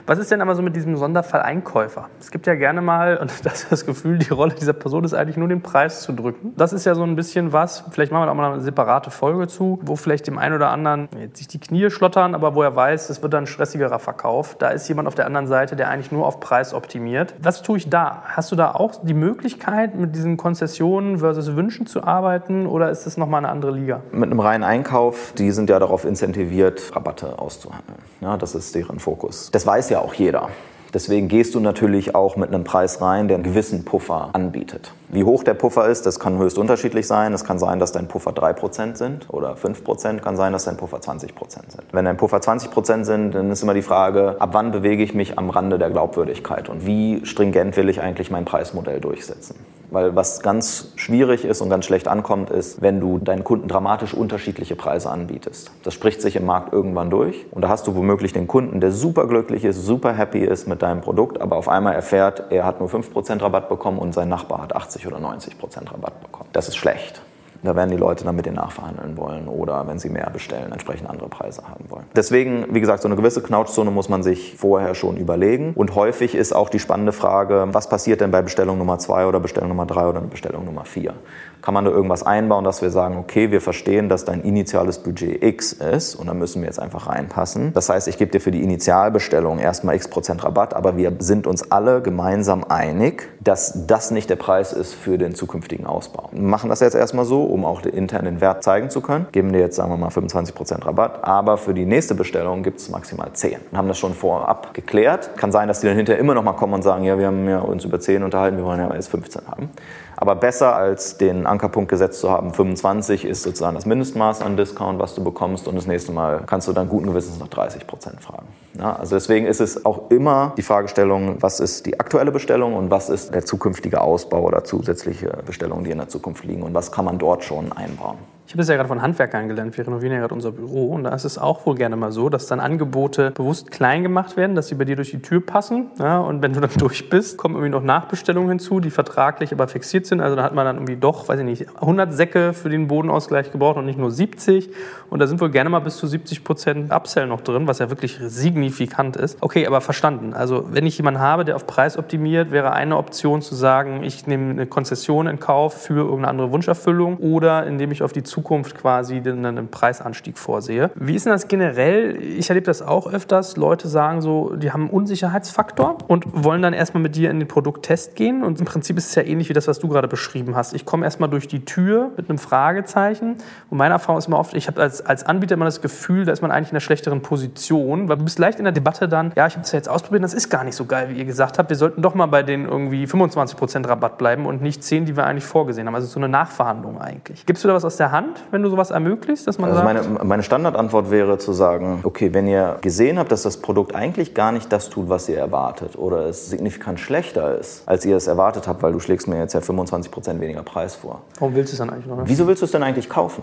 Was 0.07 0.19
ist 0.19 0.31
denn 0.31 0.43
aber 0.43 0.55
so 0.55 0.61
mit 0.61 0.77
diesem 0.77 0.95
Sonderfall 0.99 1.41
Einkäufer? 1.41 2.11
Es 2.21 2.31
gibt 2.31 2.47
ja 2.47 2.55
gerne 2.55 2.83
mal, 2.83 3.17
und 3.17 3.33
das 3.45 3.63
ist 3.63 3.73
das 3.73 3.87
Gefühl, 3.87 4.19
die 4.19 4.29
Rolle 4.29 4.53
dieser 4.53 4.75
Person 4.75 5.05
ist 5.05 5.15
eigentlich 5.15 5.39
nur 5.39 5.49
den 5.49 5.63
Preis 5.63 6.03
zu 6.03 6.13
drücken. 6.13 6.53
Das 6.55 6.75
ist 6.75 6.85
ja 6.85 6.95
so 6.95 7.03
ein 7.03 7.17
bisschen 7.17 7.51
was, 7.55 7.85
vielleicht 7.91 8.13
machen 8.13 8.23
wir 8.23 8.27
da 8.27 8.33
auch 8.33 8.37
mal 8.37 8.53
eine 8.53 8.61
separate 8.61 9.11
Folge 9.11 9.49
zu, 9.49 9.79
wo 9.83 9.97
vielleicht 9.97 10.27
dem 10.27 10.37
einen 10.37 10.55
oder 10.55 10.69
anderen 10.69 11.09
jetzt 11.19 11.39
sich 11.39 11.49
die 11.49 11.59
Knie 11.59 11.89
schlottern, 11.89 12.35
aber 12.35 12.55
wo 12.55 12.63
er 12.63 12.77
weiß, 12.77 13.09
es 13.09 13.23
wird 13.23 13.33
dann 13.33 13.45
ein 13.45 13.47
stressigerer 13.47 13.99
Verkauf. 13.99 14.57
Da 14.59 14.69
ist 14.69 14.87
jemand 14.87 15.09
auf 15.09 15.15
der 15.15 15.25
anderen 15.25 15.47
Seite, 15.47 15.77
der 15.77 15.89
eigentlich 15.89 16.13
nur 16.13 16.27
auf 16.27 16.39
Preis 16.39 16.75
optimiert. 16.75 17.35
Was 17.41 17.63
tue 17.63 17.79
ich 17.79 17.89
da? 17.89 18.23
Hast 18.27 18.53
du 18.53 18.57
da 18.57 18.73
auch 18.73 18.97
die 19.03 19.15
Möglichkeit, 19.15 19.95
mit 19.95 20.15
diesen 20.15 20.37
Konzessionen 20.37 21.21
versus 21.21 21.57
Wünschen 21.57 21.87
zu 21.87 22.05
arbeiten 22.05 22.67
oder 22.67 22.91
ist 22.91 23.07
das 23.07 23.17
nochmal 23.17 23.39
eine 23.39 23.49
andere 23.49 23.73
Liga? 23.73 24.03
Mit 24.13 24.31
einem 24.31 24.41
reinen 24.41 24.63
Einkauf, 24.63 25.33
die 25.39 25.53
sind 25.53 25.71
ja 25.71 25.79
darauf 25.79 26.05
incentiviert, 26.05 26.95
Rabatte 26.95 27.39
auszuhandeln. 27.39 27.99
Ja, 28.21 28.37
das 28.37 28.55
ist 28.55 28.75
deren 28.75 28.99
Fokus. 29.07 29.51
Das 29.53 29.65
weiß 29.65 29.91
ja 29.91 30.01
auch 30.01 30.15
jeder. 30.15 30.49
Deswegen 30.93 31.29
gehst 31.29 31.55
du 31.55 31.61
natürlich 31.61 32.17
auch 32.17 32.37
mit 32.37 32.49
einem 32.49 32.65
Preis 32.65 33.01
rein, 33.01 33.29
der 33.29 33.37
einen 33.37 33.45
gewissen 33.45 33.85
Puffer 33.85 34.31
anbietet. 34.33 34.93
Wie 35.11 35.23
hoch 35.23 35.45
der 35.45 35.55
Puffer 35.55 35.87
ist, 35.87 36.07
das 36.07 36.19
kann 36.19 36.39
höchst 36.39 36.59
unterschiedlich 36.59 37.07
sein. 37.07 37.33
Es 37.33 37.45
kann 37.45 37.61
sein, 37.61 37.79
dass 37.79 37.93
dein 37.93 38.09
Puffer 38.09 38.33
3% 38.33 38.97
sind 38.97 39.33
oder 39.33 39.55
5%, 39.55 40.19
kann 40.19 40.37
sein, 40.37 40.53
dass 40.53 40.65
dein 40.65 40.77
Puffer 40.77 40.99
20% 40.99 41.31
sind. 41.69 41.85
Wenn 41.93 42.05
dein 42.05 42.17
Puffer 42.17 42.39
20% 42.39 43.05
sind, 43.05 43.35
dann 43.35 43.53
ist 43.53 43.63
immer 43.63 43.75
die 43.75 43.83
Frage, 43.83 44.37
ab 44.41 44.51
wann 44.53 44.73
bewege 44.73 45.05
ich 45.05 45.15
mich 45.15 45.39
am 45.39 45.51
Rande 45.51 45.79
der 45.79 45.91
Glaubwürdigkeit 45.91 46.69
und 46.69 46.85
wie 46.85 47.25
stringent 47.25 47.77
will 47.77 47.89
ich 47.89 48.01
eigentlich 48.01 48.33
mein 48.33 48.45
Preismodell 48.45 49.01
durchsetzen. 49.01 49.55
Weil 49.91 50.17
was 50.17 50.41
ganz 50.41 50.93
schwierig 50.97 51.45
ist 51.45 51.61
und 51.61 51.71
ganz 51.71 51.85
schlecht 51.85 52.09
ankommt, 52.09 52.51
ist, 52.51 52.83
wenn 52.83 53.01
du 53.01 53.19
deinen 53.19 53.45
Kunden 53.45 53.69
dramatisch 53.69 54.15
unterschiedliche 54.15 54.77
Preise 54.77 55.11
anbietest. 55.11 55.71
Das 55.83 55.95
spricht 55.95 56.21
sich 56.21 56.37
im 56.37 56.47
Markt 56.47 56.73
irgendwann 56.73 57.11
durch 57.11 57.47
und 57.51 57.63
da 57.63 57.69
hast 57.69 57.87
du 57.87 57.95
womöglich 57.95 58.33
den 58.33 58.47
Kunden, 58.47 58.81
der 58.81 58.93
super 58.93 59.27
glücklich 59.27 59.65
ist, 59.65 59.85
super 59.85 60.13
happy 60.13 60.41
ist 60.41 60.67
mit 60.67 60.83
deinem 60.83 61.01
Produkt, 61.01 61.41
aber 61.41 61.57
auf 61.57 61.69
einmal 61.69 61.95
erfährt, 61.95 62.45
er 62.51 62.65
hat 62.65 62.81
nur 62.81 62.89
5% 62.89 63.43
Rabatt 63.43 63.69
bekommen 63.69 63.99
und 63.99 64.13
sein 64.15 64.29
Nachbar 64.29 64.63
hat 64.63 64.75
80 64.75 65.07
oder 65.07 65.19
90% 65.19 65.93
Rabatt 65.93 66.21
bekommen. 66.21 66.51
Das 66.53 66.69
ist 66.69 66.77
schlecht. 66.77 67.23
Da 67.63 67.75
werden 67.75 67.91
die 67.91 67.97
Leute 67.97 68.25
dann 68.25 68.37
mit 68.37 68.47
denen 68.47 68.57
nachverhandeln 68.57 69.17
wollen 69.17 69.49
oder 69.49 69.87
wenn 69.87 69.99
sie 69.99 70.09
mehr 70.09 70.31
bestellen, 70.31 70.73
entsprechend 70.73 71.09
andere 71.09 71.29
Preise 71.29 71.63
haben 71.69 71.85
wollen. 71.89 72.05
Deswegen, 72.15 72.67
wie 72.71 72.81
gesagt, 72.81 73.03
so 73.03 73.09
eine 73.09 73.17
gewisse 73.17 73.43
Knautschzone 73.43 73.91
muss 73.91 74.09
man 74.09 74.23
sich 74.23 74.57
vorher 74.57 74.95
schon 74.95 75.17
überlegen. 75.17 75.73
Und 75.75 75.95
häufig 75.95 76.35
ist 76.35 76.55
auch 76.55 76.69
die 76.69 76.79
spannende 76.79 77.13
Frage, 77.13 77.69
was 77.73 77.89
passiert 77.89 78.21
denn 78.21 78.31
bei 78.31 78.43
Bestellung 78.43 78.79
Nummer 78.79 78.99
zwei 78.99 79.27
oder 79.27 79.41
Bestellung 79.41 79.69
Nummer 79.69 79.87
drei 79.87 80.07
oder 80.07 80.21
Bestellung 80.21 80.65
Nummer 80.65 80.85
vier? 80.85 81.15
Kann 81.63 81.75
man 81.75 81.85
da 81.85 81.91
irgendwas 81.91 82.23
einbauen, 82.23 82.63
dass 82.63 82.81
wir 82.81 82.91
sagen, 82.91 83.17
okay, 83.17 83.51
wir 83.51 83.61
verstehen, 83.61 84.09
dass 84.09 84.25
dein 84.25 84.43
initiales 84.43 84.99
Budget 84.99 85.43
X 85.43 85.73
ist 85.73 86.15
und 86.15 86.29
dann 86.29 86.39
müssen 86.39 86.63
wir 86.63 86.67
jetzt 86.69 86.79
einfach 86.79 87.09
reinpassen. 87.09 87.73
Das 87.73 87.89
heißt, 87.89 88.07
ich 88.07 88.19
gebe 88.19 88.31
dir 88.31 88.41
für 88.41 88.53
die 88.53 88.63
Initialbestellung 88.63 89.59
erstmal 89.59 89.97
X 89.97 90.07
Prozent 90.07 90.45
Rabatt, 90.45 90.75
aber 90.75 90.97
wir 90.97 91.13
sind 91.19 91.47
uns 91.47 91.73
alle 91.73 92.03
gemeinsam 92.03 92.63
einig, 92.69 93.29
dass 93.41 93.87
das 93.87 94.13
nicht 94.13 94.31
der 94.31 94.37
Preis 94.37 94.73
ist 94.73 94.95
für 94.95 95.19
den 95.19 95.35
zukünftigen 95.35 95.87
Ausbau. 95.87 96.29
Wir 96.31 96.43
machen 96.43 96.71
das 96.71 96.79
jetzt 96.81 96.95
erstmal 96.95 97.25
so, 97.25 97.43
um 97.47 97.65
auch 97.65 97.83
intern 97.83 98.25
den 98.25 98.41
Wert 98.41 98.63
zeigen 98.63 98.91
zu 98.91 99.01
können. 99.01 99.27
Geben 99.33 99.53
dir 99.53 99.61
jetzt, 99.61 99.77
sagen 99.77 99.91
wir 99.91 99.97
mal, 99.97 100.11
25 100.11 100.55
Prozent 100.55 100.87
Rabatt, 100.87 101.25
aber 101.25 101.59
für 101.59 101.75
die 101.75 101.87
nächste 101.87 102.15
Bestellung 102.15 102.63
gibt 102.63 102.81
es 102.81 102.91
maximal 102.91 103.33
10. 103.33 103.59
Wir 103.71 103.79
haben 103.79 103.89
das 103.89 103.99
schon 103.99 104.15
vorab 104.15 104.75
geklärt. 104.75 105.37
Kann 105.37 105.53
sein, 105.53 105.69
dass 105.69 105.81
die 105.81 105.87
dann 105.87 105.97
hinterher 105.97 106.21
immer 106.21 106.35
noch 106.35 106.43
mal 106.43 106.53
kommen 106.53 106.75
und 106.75 106.83
sagen, 106.83 107.05
ja, 107.05 107.19
wir 107.19 107.27
haben 107.27 107.49
ja 107.49 107.61
uns 107.61 107.85
über 107.85 108.01
10 108.01 108.23
unterhalten, 108.23 108.57
wir 108.57 108.65
wollen 108.65 108.81
ja 108.81 108.93
jetzt 108.95 109.09
15 109.09 109.43
haben. 109.49 109.71
Aber 110.17 110.35
besser 110.35 110.75
als 110.75 111.19
den 111.19 111.47
Ankerpunkt 111.47 111.91
gesetzt 111.91 112.21
zu 112.21 112.31
haben, 112.31 112.53
25 112.53 113.25
ist 113.25 113.43
sozusagen 113.43 113.75
das 113.75 113.87
Mindestmaß 113.87 114.41
an 114.41 114.57
Discount, 114.57 114.99
was 114.99 115.15
du 115.15 115.23
bekommst 115.23 115.69
und 115.69 115.77
das 115.77 115.87
nächste 115.87 116.13
Mal 116.13 116.43
kannst 116.47 116.69
du 116.69 116.73
dann 116.73 116.89
guten 116.89 117.07
Gewissens 117.07 117.39
nach 117.39 117.49
30 117.49 117.87
Prozent 117.87 118.23
fragen. 118.23 118.47
Ja, 118.79 118.97
also 118.97 119.15
deswegen 119.17 119.47
ist 119.47 119.61
es 119.61 119.85
auch 119.85 120.11
immer 120.11 120.55
die 120.57 120.63
Fragestellung, 120.63 121.37
was 121.41 121.61
ist 121.61 121.87
die 121.87 122.01
aktuelle 122.01 122.31
Bestellung 122.31 122.75
und 122.75 122.91
was 122.91 123.11
ist 123.11 123.35
der 123.35 123.45
zukünftige 123.45 124.01
Ausbau 124.01 124.41
oder 124.41 124.65
zusätzliche 124.65 125.39
Bestellungen, 125.45 125.85
die 125.85 125.91
in 125.91 125.99
der 125.99 126.09
Zukunft 126.09 126.45
liegen 126.45 126.63
und 126.63 126.75
was 126.75 126.93
kann 126.93 127.05
man 127.05 127.19
dort 127.19 127.45
schon 127.45 127.73
einbauen. 127.73 128.19
Ich 128.47 128.53
habe 128.53 128.63
es 128.63 128.69
ja 128.69 128.77
gerade 128.77 128.87
von 128.87 129.03
Handwerkern 129.03 129.49
gelernt. 129.49 129.77
Wir 129.77 129.85
renovieren 129.85 130.13
ja 130.15 130.21
gerade 130.21 130.33
unser 130.33 130.53
Büro. 130.53 130.93
Und 130.93 131.03
da 131.03 131.13
ist 131.13 131.25
es 131.25 131.37
auch 131.37 131.67
wohl 131.67 131.75
gerne 131.75 131.97
mal 131.97 132.13
so, 132.13 132.29
dass 132.29 132.47
dann 132.47 132.61
Angebote 132.61 133.33
bewusst 133.33 133.73
klein 133.73 134.05
gemacht 134.05 134.37
werden, 134.37 134.55
dass 134.55 134.69
sie 134.69 134.77
bei 134.77 134.85
dir 134.85 134.95
durch 134.95 135.11
die 135.11 135.21
Tür 135.21 135.45
passen. 135.45 135.91
Ja, 135.99 136.21
und 136.21 136.43
wenn 136.43 136.53
du 136.53 136.61
dann 136.61 136.71
durch 136.79 137.11
bist, 137.11 137.39
kommen 137.39 137.57
irgendwie 137.57 137.73
noch 137.73 137.83
Nachbestellungen 137.83 138.51
hinzu, 138.51 138.79
die 138.79 138.91
vertraglich 138.91 139.53
aber 139.53 139.67
fixiert 139.67 140.07
sind. 140.07 140.21
Also 140.21 140.37
da 140.37 140.45
hat 140.45 140.55
man 140.55 140.65
dann 140.65 140.77
irgendwie 140.77 140.95
doch, 140.95 141.29
weiß 141.29 141.41
ich 141.41 141.45
nicht, 141.45 141.67
100 141.81 142.15
Säcke 142.15 142.53
für 142.53 142.69
den 142.69 142.87
Bodenausgleich 142.87 143.51
gebraucht 143.51 143.79
und 143.79 143.85
nicht 143.85 143.99
nur 143.99 144.13
70. 144.13 144.71
Und 145.11 145.19
da 145.19 145.27
sind 145.27 145.41
wohl 145.41 145.51
gerne 145.51 145.69
mal 145.69 145.81
bis 145.81 145.97
zu 145.97 146.07
70 146.07 146.45
Prozent 146.45 146.93
Upsell 146.93 147.27
noch 147.27 147.41
drin, 147.41 147.67
was 147.67 147.81
ja 147.81 147.91
wirklich 147.91 148.21
signifikant 148.23 149.17
ist. 149.17 149.39
Okay, 149.41 149.67
aber 149.67 149.81
verstanden. 149.81 150.35
Also 150.35 150.69
wenn 150.71 150.87
ich 150.87 150.97
jemanden 150.99 151.19
habe, 151.21 151.45
der 151.45 151.57
auf 151.57 151.67
Preis 151.67 151.99
optimiert, 151.99 152.53
wäre 152.53 152.73
eine 152.73 152.97
Option 152.97 153.43
zu 153.43 153.57
sagen, 153.57 154.05
ich 154.05 154.29
nehme 154.29 154.53
eine 154.53 154.67
Konzession 154.67 155.27
in 155.27 155.41
Kauf 155.41 155.83
für 155.83 155.95
irgendeine 155.95 156.29
andere 156.29 156.53
Wunscherfüllung 156.53 157.17
oder 157.17 157.67
indem 157.67 157.91
ich 157.91 158.05
auf 158.05 158.13
die 158.13 158.23
Zukunft 158.23 158.36
quasi 158.43 159.17
einen 159.17 159.69
Preisanstieg 159.69 160.39
vorsehe. 160.39 160.91
Wie 160.95 161.15
ist 161.15 161.27
denn 161.27 161.33
das 161.33 161.49
generell? 161.49 162.21
Ich 162.23 162.49
erlebe 162.49 162.67
das 162.67 162.83
auch 162.83 163.07
öfters. 163.07 163.57
Leute 163.57 163.89
sagen 163.89 164.21
so, 164.21 164.55
die 164.57 164.73
haben 164.73 164.83
einen 164.83 164.91
Unsicherheitsfaktor 164.91 165.99
und 166.07 166.25
wollen 166.33 166.63
dann 166.63 166.73
erstmal 166.73 167.03
mit 167.03 167.17
dir 167.17 167.31
in 167.31 167.39
den 167.39 167.49
Produkttest 167.49 168.17
gehen. 168.17 168.45
Und 168.45 168.59
im 168.59 168.67
Prinzip 168.67 168.97
ist 168.97 169.09
es 169.09 169.15
ja 169.15 169.23
ähnlich 169.23 169.49
wie 169.49 169.53
das, 169.53 169.69
was 169.69 169.79
du 169.79 169.89
gerade 169.89 170.09
beschrieben 170.09 170.57
hast. 170.57 170.75
Ich 170.75 170.85
komme 170.85 171.05
erstmal 171.05 171.29
durch 171.29 171.49
die 171.49 171.65
Tür 171.65 172.13
mit 172.17 172.29
einem 172.29 172.39
Fragezeichen. 172.39 173.37
Und 173.71 173.79
meine 173.79 173.95
Erfahrung 173.95 174.19
ist 174.19 174.29
immer 174.29 174.39
oft, 174.39 174.55
ich 174.55 174.67
habe 174.69 174.81
als, 174.81 175.05
als 175.05 175.25
Anbieter 175.25 175.55
immer 175.55 175.65
das 175.65 175.81
Gefühl, 175.81 176.25
da 176.25 176.33
ist 176.33 176.43
man 176.43 176.51
eigentlich 176.51 176.71
in 176.71 176.77
einer 176.77 176.81
schlechteren 176.81 177.23
Position, 177.23 178.09
weil 178.09 178.17
du 178.17 178.25
bist 178.25 178.39
leicht 178.39 178.59
in 178.59 178.65
der 178.65 178.73
Debatte 178.73 179.09
dann, 179.09 179.33
ja, 179.37 179.47
ich 179.47 179.55
habe 179.55 179.65
es 179.65 179.73
ja 179.73 179.79
jetzt 179.79 179.89
ausprobiert, 179.89 180.25
das 180.25 180.35
ist 180.35 180.51
gar 180.51 180.65
nicht 180.65 180.77
so 180.77 180.85
geil, 180.85 181.09
wie 181.11 181.19
ihr 181.19 181.25
gesagt 181.25 181.59
habt. 181.59 181.71
Wir 181.71 181.77
sollten 181.77 182.03
doch 182.03 182.15
mal 182.15 182.27
bei 182.27 182.43
den 182.43 182.65
irgendwie 182.67 183.05
25% 183.05 183.89
Rabatt 183.89 184.19
bleiben 184.19 184.47
und 184.47 184.63
nicht 184.63 184.83
10, 184.83 185.07
die 185.07 185.17
wir 185.17 185.27
eigentlich 185.27 185.45
vorgesehen 185.45 185.87
haben. 185.87 185.95
Also 185.95 186.07
so 186.07 186.21
eine 186.21 186.29
Nachverhandlung 186.29 187.01
eigentlich. 187.01 187.47
Gibst 187.47 187.65
du 187.65 187.69
da 187.69 187.75
was 187.75 187.85
aus 187.85 187.97
der 187.97 188.13
Hand? 188.13 188.26
Charmant, 188.27 188.43
wenn 188.51 188.63
du 188.63 188.71
sowas 188.71 188.91
ermöglicht, 188.91 189.47
dass 189.47 189.59
man 189.59 189.71
Also 189.71 189.83
sagt, 189.83 190.09
meine, 190.09 190.25
meine 190.25 190.43
Standardantwort 190.43 191.11
wäre 191.11 191.39
zu 191.39 191.53
sagen, 191.53 192.01
okay, 192.03 192.33
wenn 192.35 192.47
ihr 192.47 192.79
gesehen 192.81 193.19
habt, 193.19 193.33
dass 193.33 193.43
das 193.43 193.59
Produkt 193.59 193.95
eigentlich 193.95 194.35
gar 194.35 194.53
nicht 194.53 194.73
das 194.73 194.89
tut, 194.89 195.09
was 195.09 195.29
ihr 195.29 195.39
erwartet 195.39 195.97
oder 195.97 196.27
es 196.27 196.51
signifikant 196.51 197.01
schlechter 197.01 197.59
ist, 197.59 197.83
als 197.87 198.05
ihr 198.05 198.17
es 198.17 198.27
erwartet 198.27 198.69
habt, 198.69 198.83
weil 198.83 198.93
du 198.93 199.01
schlägst 199.01 199.29
mir 199.29 199.39
jetzt 199.39 199.55
ja 199.55 199.61
25% 199.61 200.41
weniger 200.41 200.63
Preis 200.63 200.95
vor. 200.95 201.23
warum 201.39 201.55
willst 201.55 201.73
du 201.73 201.75
es 201.75 201.79
dann 201.79 201.91
eigentlich 201.91 202.07
noch? 202.07 202.19
Wieso 202.25 202.47
willst 202.47 202.63
du 202.63 202.67
es 202.67 202.73
denn 202.73 202.83
eigentlich 202.83 203.09
kaufen? 203.09 203.43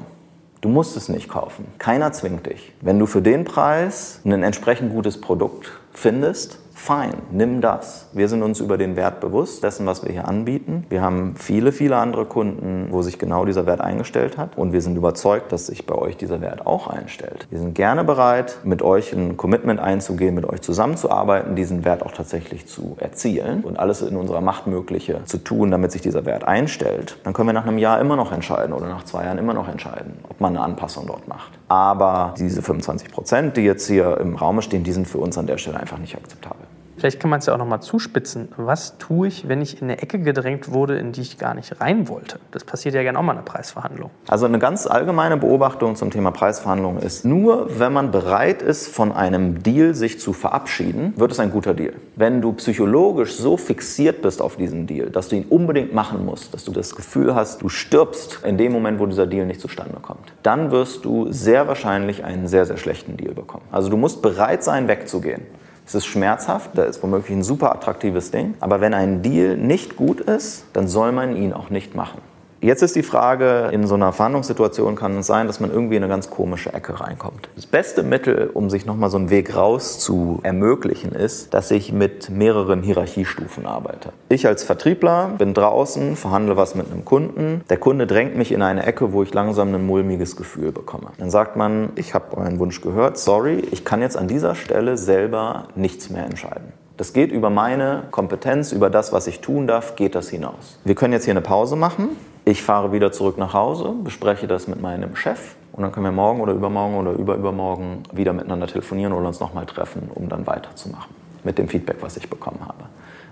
Du 0.62 0.70
musst 0.70 0.96
es 0.96 1.10
nicht 1.10 1.28
kaufen. 1.28 1.66
Keiner 1.78 2.14
zwingt 2.14 2.46
dich. 2.46 2.72
Wenn 2.80 2.98
du 2.98 3.06
für 3.06 3.22
den 3.22 3.44
Preis 3.44 4.22
ein 4.24 4.44
entsprechend 4.44 4.94
gutes 4.94 5.20
Produkt 5.20 5.74
findest, 5.92 6.58
fein, 6.84 7.14
nimm 7.32 7.62
das. 7.62 8.10
Wir 8.12 8.28
sind 8.28 8.44
uns 8.44 8.60
über 8.60 8.78
den 8.78 8.98
Wert 8.98 9.22
bewusst, 9.22 9.64
dessen, 9.64 9.86
was 9.86 10.04
wir 10.04 10.12
hier 10.12 10.28
anbieten. 10.28 10.86
Wir 10.90 11.02
haben 11.02 11.36
viele, 11.38 11.72
viele 11.72 11.96
andere 11.96 12.26
Kunden, 12.26 12.88
wo 12.92 13.02
sich 13.02 13.18
genau 13.18 13.46
dieser 13.46 13.66
Wert 13.66 13.80
eingestellt 13.80 14.38
hat. 14.38 14.58
Und 14.58 14.74
wir 14.74 14.82
sind 14.82 14.98
überzeugt, 14.98 15.54
dass 15.54 15.68
sich 15.68 15.86
bei 15.86 15.96
euch 15.96 16.18
dieser 16.18 16.42
Wert 16.42 16.68
auch 16.68 16.88
einstellt. 16.88 17.48
Wir 17.50 17.60
sind 17.60 17.74
gerne 17.74 18.04
bereit, 18.04 18.58
mit 18.66 18.82
euch 18.82 19.14
ein 19.14 19.38
Commitment 19.38 19.80
einzugehen, 19.80 20.36
mit 20.36 20.46
euch 20.46 20.62
zusammenzuarbeiten, 20.62 21.56
diesen 21.56 21.86
Wert 21.86 22.04
auch 22.04 22.12
tatsächlich 22.12 22.68
zu 22.68 22.98
erzielen 23.00 23.64
und 23.64 23.80
alles 23.80 24.02
in 24.02 24.18
unserer 24.18 24.42
Macht 24.42 24.68
Mögliche 24.68 25.24
zu 25.24 25.38
tun, 25.38 25.72
damit 25.72 25.94
sich 25.94 26.02
dieser 26.02 26.26
Wert 26.26 26.44
einstellt. 26.44 27.18
Dann 27.24 27.32
können 27.32 27.48
wir 27.48 27.54
nach 27.54 27.66
einem 27.66 27.78
Jahr 27.78 28.02
immer 28.02 28.18
noch 28.18 28.34
entscheiden 28.34 28.74
oder 28.74 28.90
nach 28.90 29.06
zwei 29.06 29.24
Jahren 29.24 29.38
immer 29.38 29.54
noch 29.54 29.70
entscheiden, 29.70 30.20
ob 30.30 30.42
man 30.42 30.58
eine 30.58 30.66
Anpassung 30.66 31.08
dort 31.08 31.30
macht. 31.30 31.54
Aber 31.70 32.34
diese 32.38 32.62
25 32.62 33.10
Prozent, 33.10 33.56
die 33.56 33.62
jetzt 33.62 33.88
hier 33.88 34.18
im 34.18 34.36
Raum 34.36 34.62
stehen, 34.62 34.84
die 34.84 34.92
sind 34.92 35.08
für 35.08 35.20
uns 35.20 35.38
an 35.38 35.48
der 35.48 35.58
Stelle 35.58 35.80
einfach 35.80 35.98
nicht 35.98 36.16
akzeptabel. 36.16 36.73
Vielleicht 36.98 37.20
kann 37.20 37.30
man 37.30 37.40
es 37.40 37.48
ja 37.48 37.54
auch 37.54 37.58
nochmal 37.58 37.82
zuspitzen. 37.82 38.50
Was 38.56 38.98
tue 38.98 39.28
ich, 39.28 39.48
wenn 39.48 39.62
ich 39.62 39.82
in 39.82 39.90
eine 39.90 40.02
Ecke 40.02 40.20
gedrängt 40.20 40.72
wurde, 40.72 40.98
in 40.98 41.12
die 41.12 41.22
ich 41.22 41.38
gar 41.38 41.54
nicht 41.54 41.82
rein 41.82 42.08
wollte? 42.08 42.40
Das 42.52 42.64
passiert 42.64 42.96
ja 42.96 43.02
gerne 43.02 43.18
auch 43.18 43.24
mal 43.24 43.34
in 43.34 43.40
einer 43.40 43.46
Preisverhandlung. 43.46 44.12
Also 44.28 44.46
eine 44.46 44.60
ganz 44.60 44.86
allgemeine 44.88 45.38
Beobachtung 45.38 45.96
zum 45.96 46.12
Thema 46.12 46.32
Preisverhandlungen 46.32 47.02
ist, 47.02 47.26
nur 47.26 47.80
wenn 47.80 47.94
man 47.94 48.12
bereit 48.12 48.62
ist, 48.62 48.88
von 48.88 49.12
einem 49.12 49.64
Deal 49.64 49.96
sich 49.96 50.20
zu 50.20 50.34
verabschieden, 50.34 51.14
wird 51.18 51.32
es 51.32 51.40
ein 51.40 51.52
guter 51.52 51.74
Deal. 51.74 51.94
Wenn 52.16 52.42
du 52.42 52.54
psychologisch 52.54 53.36
so 53.36 53.58
fixiert 53.58 54.22
bist 54.22 54.42
auf 54.42 54.56
diesen 54.58 54.86
Deal, 54.88 55.10
dass 55.10 55.30
du 55.30 55.36
ihn 55.36 55.46
unbedingt 55.50 55.94
machen 55.94 56.26
musst, 56.26 56.54
dass 56.54 56.64
du 56.64 56.72
das 56.72 56.96
Gefühl 56.96 57.34
hast, 57.34 57.62
du 57.62 57.70
stirbst 57.70 58.42
in 58.46 58.58
dem 58.58 58.72
Moment, 58.72 59.00
wo 59.00 59.06
dieser 59.06 59.26
Deal 59.26 59.46
nicht 59.46 59.62
zustande 59.62 59.98
kommt, 60.02 60.34
dann 60.44 60.72
wirst 60.72 61.06
du 61.06 61.32
sehr 61.32 61.68
wahrscheinlich 61.68 62.24
einen 62.24 62.48
sehr, 62.48 62.66
sehr 62.66 62.78
schlechten 62.78 63.18
Deal 63.18 63.34
bekommen. 63.34 63.66
Also 63.72 63.90
du 63.90 63.98
musst 63.98 64.22
bereit 64.22 64.64
sein, 64.64 64.88
wegzugehen. 64.88 65.42
Es 65.86 65.96
ist 65.96 66.06
schmerzhaft, 66.06 66.72
da 66.76 66.84
ist 66.84 67.04
womöglich 67.04 67.36
ein 67.36 67.44
super 67.44 67.74
attraktives 67.74 68.32
Ding. 68.32 68.56
Aber 68.60 68.82
wenn 68.82 68.94
ein 68.94 69.22
Deal 69.22 69.58
nicht 69.58 69.96
gut 69.96 70.22
ist, 70.22 70.66
dann 70.74 70.88
soll 70.88 71.12
man 71.12 71.36
ihn 71.36 71.54
auch 71.54 71.70
nicht 71.70 71.94
machen. 71.94 72.22
Jetzt 72.64 72.82
ist 72.82 72.96
die 72.96 73.04
Frage, 73.04 73.72
in 73.74 73.86
so 73.88 73.96
einer 73.96 74.14
Verhandlungssituation 74.14 74.96
kann 74.96 75.18
es 75.18 75.28
sein, 75.28 75.48
dass 75.48 75.60
man 75.60 75.70
irgendwie 75.70 75.98
in 75.98 76.04
eine 76.04 76.10
ganz 76.10 76.30
komische 76.30 76.72
Ecke 76.72 76.98
reinkommt. 76.98 77.50
Das 77.58 77.66
beste 77.66 78.04
Mittel, 78.04 78.50
um 78.54 78.70
sich 78.70 78.86
nochmal 78.86 79.10
so 79.10 79.18
einen 79.18 79.30
Weg 79.30 79.54
raus 79.54 80.00
zu 80.00 80.40
ermöglichen, 80.44 81.12
ist, 81.12 81.54
dass 81.54 81.72
ich 81.72 81.92
mit 81.92 82.30
mehreren 82.30 82.82
Hierarchiestufen 82.82 83.66
arbeite. 83.66 84.14
Ich 84.30 84.48
als 84.48 84.64
Vertriebler 84.64 85.32
bin 85.38 85.54
draußen, 85.54 86.16
verhandle 86.16 86.56
was 86.56 86.74
mit 86.74 86.90
einem 86.90 87.04
Kunden. 87.04 87.66
Der 87.70 87.76
Kunde 87.76 88.08
drängt 88.08 88.38
mich 88.38 88.54
in 88.54 88.62
eine 88.62 88.86
Ecke, 88.86 89.12
wo 89.12 89.24
ich 89.24 89.34
langsam 89.34 89.76
ein 89.76 89.86
mulmiges 89.86 90.38
Gefühl 90.38 90.72
bekomme. 90.72 91.08
Dann 91.18 91.30
sagt 91.30 91.58
man, 91.58 91.90
ich 91.96 92.14
habe 92.14 92.38
euren 92.38 92.60
Wunsch 92.60 92.80
gehört, 92.80 93.18
sorry, 93.18 93.62
ich 93.72 93.84
kann 93.84 94.02
jetzt 94.02 94.16
an 94.16 94.30
dieser 94.30 94.56
Stelle 94.56 94.96
selber 94.96 95.68
nichts 95.76 96.10
mehr 96.10 96.24
entscheiden. 96.24 96.72
Das 96.96 97.12
geht 97.12 97.34
über 97.34 97.50
meine 97.50 98.04
Kompetenz, 98.12 98.72
über 98.72 98.90
das, 98.90 99.12
was 99.12 99.28
ich 99.28 99.42
tun 99.42 99.68
darf, 99.68 99.98
geht 99.98 100.16
das 100.16 100.30
hinaus. 100.30 100.80
Wir 100.86 100.96
können 100.96 101.12
jetzt 101.12 101.26
hier 101.26 101.34
eine 101.34 101.42
Pause 101.42 101.76
machen. 101.76 102.16
Ich 102.46 102.62
fahre 102.62 102.92
wieder 102.92 103.14
zurück 103.14 103.38
nach 103.38 103.54
Hause, 103.54 103.94
bespreche 104.04 104.48
das 104.48 104.68
mit 104.68 104.82
meinem 104.82 105.16
Chef 105.16 105.56
und 105.72 105.82
dann 105.82 105.94
können 105.94 106.06
wir 106.06 106.12
morgen 106.12 106.42
oder 106.42 106.52
übermorgen 106.52 106.98
oder 106.98 107.14
überübermorgen 107.14 108.04
wieder 108.12 108.34
miteinander 108.34 108.68
telefonieren 108.68 109.14
oder 109.14 109.28
uns 109.28 109.40
nochmal 109.40 109.66
treffen, 109.66 110.12
um 110.14 110.28
dann 110.28 110.46
weiterzumachen 110.46 111.16
mit 111.46 111.58
dem 111.58 111.70
Feedback, 111.70 111.98
was 112.02 112.18
ich 112.18 112.30
bekommen 112.30 112.60
habe. 112.62 112.84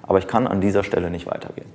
Aber 0.04 0.17
ich 0.17 0.28
kann 0.28 0.47
an 0.47 0.62
dieser 0.62 0.86
Stelle 0.86 1.10
nicht 1.10 1.28
weitergehen. 1.28 1.69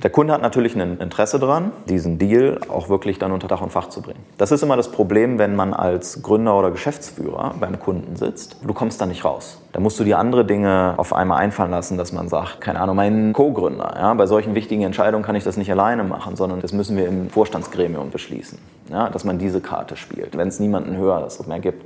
Der 0.00 0.10
Kunde 0.10 0.32
hat 0.32 0.40
natürlich 0.40 0.74
ein 0.74 0.98
Interesse 0.98 1.38
daran, 1.38 1.70
diesen 1.88 2.18
Deal 2.18 2.58
auch 2.68 2.88
wirklich 2.88 3.18
dann 3.18 3.30
unter 3.30 3.46
Dach 3.46 3.60
und 3.60 3.70
Fach 3.70 3.88
zu 3.90 4.00
bringen. 4.00 4.20
Das 4.38 4.50
ist 4.50 4.62
immer 4.62 4.76
das 4.76 4.90
Problem, 4.90 5.38
wenn 5.38 5.54
man 5.54 5.74
als 5.74 6.22
Gründer 6.22 6.58
oder 6.58 6.70
Geschäftsführer 6.70 7.54
beim 7.60 7.78
Kunden 7.78 8.16
sitzt. 8.16 8.56
Du 8.66 8.72
kommst 8.72 9.00
da 9.02 9.06
nicht 9.06 9.24
raus. 9.24 9.60
Da 9.72 9.80
musst 9.80 10.00
du 10.00 10.04
dir 10.04 10.18
andere 10.18 10.46
Dinge 10.46 10.94
auf 10.96 11.12
einmal 11.12 11.38
einfallen 11.38 11.70
lassen, 11.70 11.98
dass 11.98 12.12
man 12.12 12.28
sagt, 12.28 12.62
keine 12.62 12.80
Ahnung, 12.80 12.96
mein 12.96 13.32
Co-Gründer. 13.34 13.94
Ja, 13.96 14.14
bei 14.14 14.26
solchen 14.26 14.54
wichtigen 14.54 14.82
Entscheidungen 14.82 15.24
kann 15.24 15.36
ich 15.36 15.44
das 15.44 15.58
nicht 15.58 15.70
alleine 15.70 16.04
machen, 16.04 16.36
sondern 16.36 16.60
das 16.60 16.72
müssen 16.72 16.96
wir 16.96 17.06
im 17.06 17.28
Vorstandsgremium 17.28 18.10
beschließen. 18.10 18.58
Ja, 18.90 19.10
dass 19.10 19.24
man 19.24 19.38
diese 19.38 19.60
Karte 19.60 19.96
spielt, 19.96 20.36
wenn 20.36 20.48
es 20.48 20.58
niemanden 20.58 20.96
Höheres 20.96 21.46
mehr 21.46 21.60
gibt. 21.60 21.84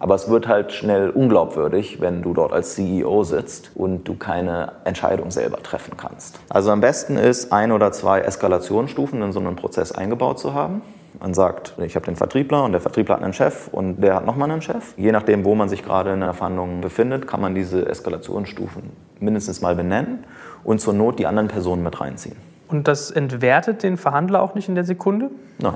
Aber 0.00 0.14
es 0.14 0.28
wird 0.28 0.46
halt 0.46 0.72
schnell 0.72 1.10
unglaubwürdig, 1.10 2.00
wenn 2.00 2.22
du 2.22 2.34
dort 2.34 2.52
als 2.52 2.74
CEO 2.74 3.24
sitzt 3.24 3.72
und 3.74 4.04
du 4.04 4.14
keine 4.14 4.72
Entscheidung 4.84 5.30
selber 5.30 5.62
treffen 5.62 5.96
kannst. 5.96 6.38
Also 6.48 6.70
am 6.70 6.80
besten 6.80 7.16
ist, 7.16 7.52
ein 7.52 7.72
oder 7.72 7.92
zwei 7.92 8.20
Eskalationsstufen 8.20 9.22
in 9.22 9.32
so 9.32 9.40
einen 9.40 9.56
Prozess 9.56 9.92
eingebaut 9.92 10.38
zu 10.38 10.54
haben. 10.54 10.82
Man 11.20 11.34
sagt, 11.34 11.74
ich 11.82 11.96
habe 11.96 12.06
den 12.06 12.16
Vertriebler 12.16 12.64
und 12.64 12.72
der 12.72 12.80
Vertriebler 12.80 13.16
hat 13.16 13.24
einen 13.24 13.32
Chef 13.32 13.68
und 13.72 14.00
der 14.02 14.14
hat 14.14 14.26
nochmal 14.26 14.50
einen 14.50 14.62
Chef. 14.62 14.94
Je 14.96 15.10
nachdem, 15.10 15.44
wo 15.44 15.54
man 15.54 15.68
sich 15.68 15.82
gerade 15.82 16.12
in 16.12 16.20
der 16.20 16.34
Verhandlung 16.34 16.80
befindet, 16.80 17.26
kann 17.26 17.40
man 17.40 17.54
diese 17.54 17.86
Eskalationsstufen 17.86 18.92
mindestens 19.18 19.60
mal 19.60 19.74
benennen 19.74 20.24
und 20.62 20.80
zur 20.80 20.94
Not 20.94 21.18
die 21.18 21.26
anderen 21.26 21.48
Personen 21.48 21.82
mit 21.82 22.00
reinziehen. 22.00 22.36
Und 22.68 22.86
das 22.86 23.10
entwertet 23.10 23.82
den 23.82 23.96
Verhandler 23.96 24.42
auch 24.42 24.54
nicht 24.54 24.68
in 24.68 24.74
der 24.74 24.84
Sekunde? 24.84 25.30
Nein. 25.58 25.74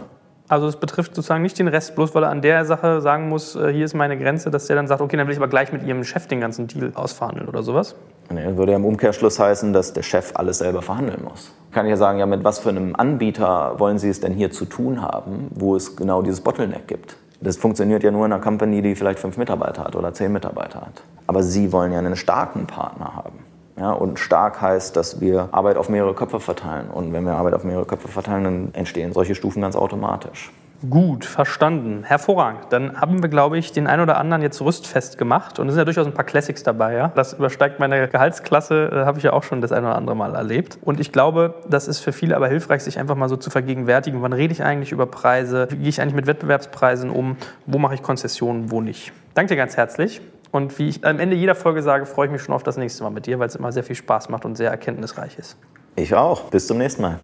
Also 0.52 0.66
es 0.66 0.76
betrifft 0.76 1.14
sozusagen 1.14 1.42
nicht 1.42 1.58
den 1.58 1.66
Rest, 1.66 1.94
bloß 1.94 2.14
weil 2.14 2.24
er 2.24 2.28
an 2.28 2.42
der 2.42 2.66
Sache 2.66 3.00
sagen 3.00 3.30
muss, 3.30 3.56
äh, 3.56 3.72
hier 3.72 3.86
ist 3.86 3.94
meine 3.94 4.18
Grenze, 4.18 4.50
dass 4.50 4.66
der 4.66 4.76
dann 4.76 4.86
sagt, 4.86 5.00
okay, 5.00 5.16
dann 5.16 5.26
will 5.26 5.32
ich 5.32 5.38
aber 5.38 5.48
gleich 5.48 5.72
mit 5.72 5.82
ihrem 5.82 6.04
Chef 6.04 6.26
den 6.26 6.42
ganzen 6.42 6.66
Deal 6.66 6.92
ausverhandeln 6.94 7.48
oder 7.48 7.62
sowas. 7.62 7.94
Nee, 8.28 8.54
würde 8.54 8.72
ja 8.72 8.76
im 8.76 8.84
Umkehrschluss 8.84 9.38
heißen, 9.38 9.72
dass 9.72 9.94
der 9.94 10.02
Chef 10.02 10.32
alles 10.34 10.58
selber 10.58 10.82
verhandeln 10.82 11.24
muss. 11.24 11.54
Kann 11.70 11.86
ich 11.86 11.90
ja 11.90 11.96
sagen, 11.96 12.18
ja, 12.18 12.26
mit 12.26 12.44
was 12.44 12.58
für 12.58 12.68
einem 12.68 12.94
Anbieter 12.94 13.76
wollen 13.78 13.96
Sie 13.96 14.10
es 14.10 14.20
denn 14.20 14.34
hier 14.34 14.50
zu 14.50 14.66
tun 14.66 15.00
haben, 15.00 15.46
wo 15.54 15.74
es 15.74 15.96
genau 15.96 16.20
dieses 16.20 16.42
Bottleneck 16.42 16.86
gibt? 16.86 17.16
Das 17.40 17.56
funktioniert 17.56 18.02
ja 18.02 18.10
nur 18.10 18.26
in 18.26 18.32
einer 18.34 18.42
Company, 18.42 18.82
die 18.82 18.94
vielleicht 18.94 19.20
fünf 19.20 19.38
Mitarbeiter 19.38 19.84
hat 19.84 19.96
oder 19.96 20.12
zehn 20.12 20.34
Mitarbeiter 20.34 20.82
hat. 20.82 21.02
Aber 21.26 21.42
Sie 21.42 21.72
wollen 21.72 21.92
ja 21.92 21.98
einen 21.98 22.14
starken 22.14 22.66
Partner 22.66 23.16
haben. 23.16 23.38
Ja, 23.76 23.92
und 23.92 24.18
stark 24.18 24.60
heißt, 24.60 24.96
dass 24.96 25.20
wir 25.20 25.48
Arbeit 25.52 25.76
auf 25.76 25.88
mehrere 25.88 26.14
Köpfe 26.14 26.40
verteilen. 26.40 26.90
Und 26.90 27.12
wenn 27.12 27.24
wir 27.24 27.32
Arbeit 27.32 27.54
auf 27.54 27.64
mehrere 27.64 27.86
Köpfe 27.86 28.08
verteilen, 28.08 28.44
dann 28.44 28.74
entstehen 28.74 29.12
solche 29.12 29.34
Stufen 29.34 29.62
ganz 29.62 29.76
automatisch. 29.76 30.52
Gut, 30.90 31.24
verstanden. 31.24 32.02
Hervorragend. 32.02 32.64
Dann 32.70 33.00
haben 33.00 33.22
wir, 33.22 33.28
glaube 33.28 33.56
ich, 33.56 33.70
den 33.70 33.86
einen 33.86 34.02
oder 34.02 34.16
anderen 34.16 34.42
jetzt 34.42 34.60
rüstfest 34.60 35.16
gemacht. 35.16 35.60
Und 35.60 35.68
es 35.68 35.74
sind 35.74 35.80
ja 35.80 35.84
durchaus 35.84 36.06
ein 36.06 36.12
paar 36.12 36.24
Classics 36.24 36.64
dabei. 36.64 36.94
Ja? 36.94 37.12
Das 37.14 37.34
übersteigt 37.34 37.78
meine 37.78 38.08
Gehaltsklasse, 38.08 38.90
äh, 38.92 39.04
habe 39.04 39.18
ich 39.18 39.24
ja 39.24 39.32
auch 39.32 39.44
schon 39.44 39.60
das 39.60 39.70
ein 39.70 39.84
oder 39.84 39.94
andere 39.94 40.16
Mal 40.16 40.34
erlebt. 40.34 40.78
Und 40.82 40.98
ich 40.98 41.12
glaube, 41.12 41.54
das 41.68 41.86
ist 41.86 42.00
für 42.00 42.12
viele 42.12 42.34
aber 42.34 42.48
hilfreich, 42.48 42.82
sich 42.82 42.98
einfach 42.98 43.14
mal 43.14 43.28
so 43.28 43.36
zu 43.36 43.48
vergegenwärtigen. 43.48 44.22
Wann 44.22 44.32
rede 44.32 44.52
ich 44.52 44.64
eigentlich 44.64 44.90
über 44.90 45.06
Preise? 45.06 45.68
Wie 45.70 45.76
gehe 45.76 45.88
ich 45.88 46.00
eigentlich 46.00 46.16
mit 46.16 46.26
Wettbewerbspreisen 46.26 47.10
um? 47.10 47.36
Wo 47.66 47.78
mache 47.78 47.94
ich 47.94 48.02
Konzessionen, 48.02 48.72
wo 48.72 48.80
nicht? 48.80 49.12
Danke 49.34 49.50
dir 49.50 49.56
ganz 49.56 49.76
herzlich. 49.76 50.20
Und 50.52 50.78
wie 50.78 50.90
ich 50.90 51.02
am 51.04 51.18
Ende 51.18 51.34
jeder 51.34 51.54
Folge 51.54 51.82
sage, 51.82 52.04
freue 52.04 52.26
ich 52.26 52.32
mich 52.32 52.42
schon 52.42 52.54
auf 52.54 52.62
das 52.62 52.76
nächste 52.76 53.02
Mal 53.02 53.10
mit 53.10 53.24
dir, 53.24 53.38
weil 53.38 53.48
es 53.48 53.54
immer 53.54 53.72
sehr 53.72 53.82
viel 53.82 53.96
Spaß 53.96 54.28
macht 54.28 54.44
und 54.44 54.54
sehr 54.54 54.70
erkenntnisreich 54.70 55.38
ist. 55.38 55.56
Ich 55.96 56.14
auch. 56.14 56.50
Bis 56.50 56.66
zum 56.66 56.76
nächsten 56.76 57.00
Mal. 57.00 57.20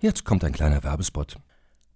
Jetzt 0.00 0.24
kommt 0.24 0.42
ein 0.42 0.52
kleiner 0.52 0.82
Werbespot. 0.82 1.36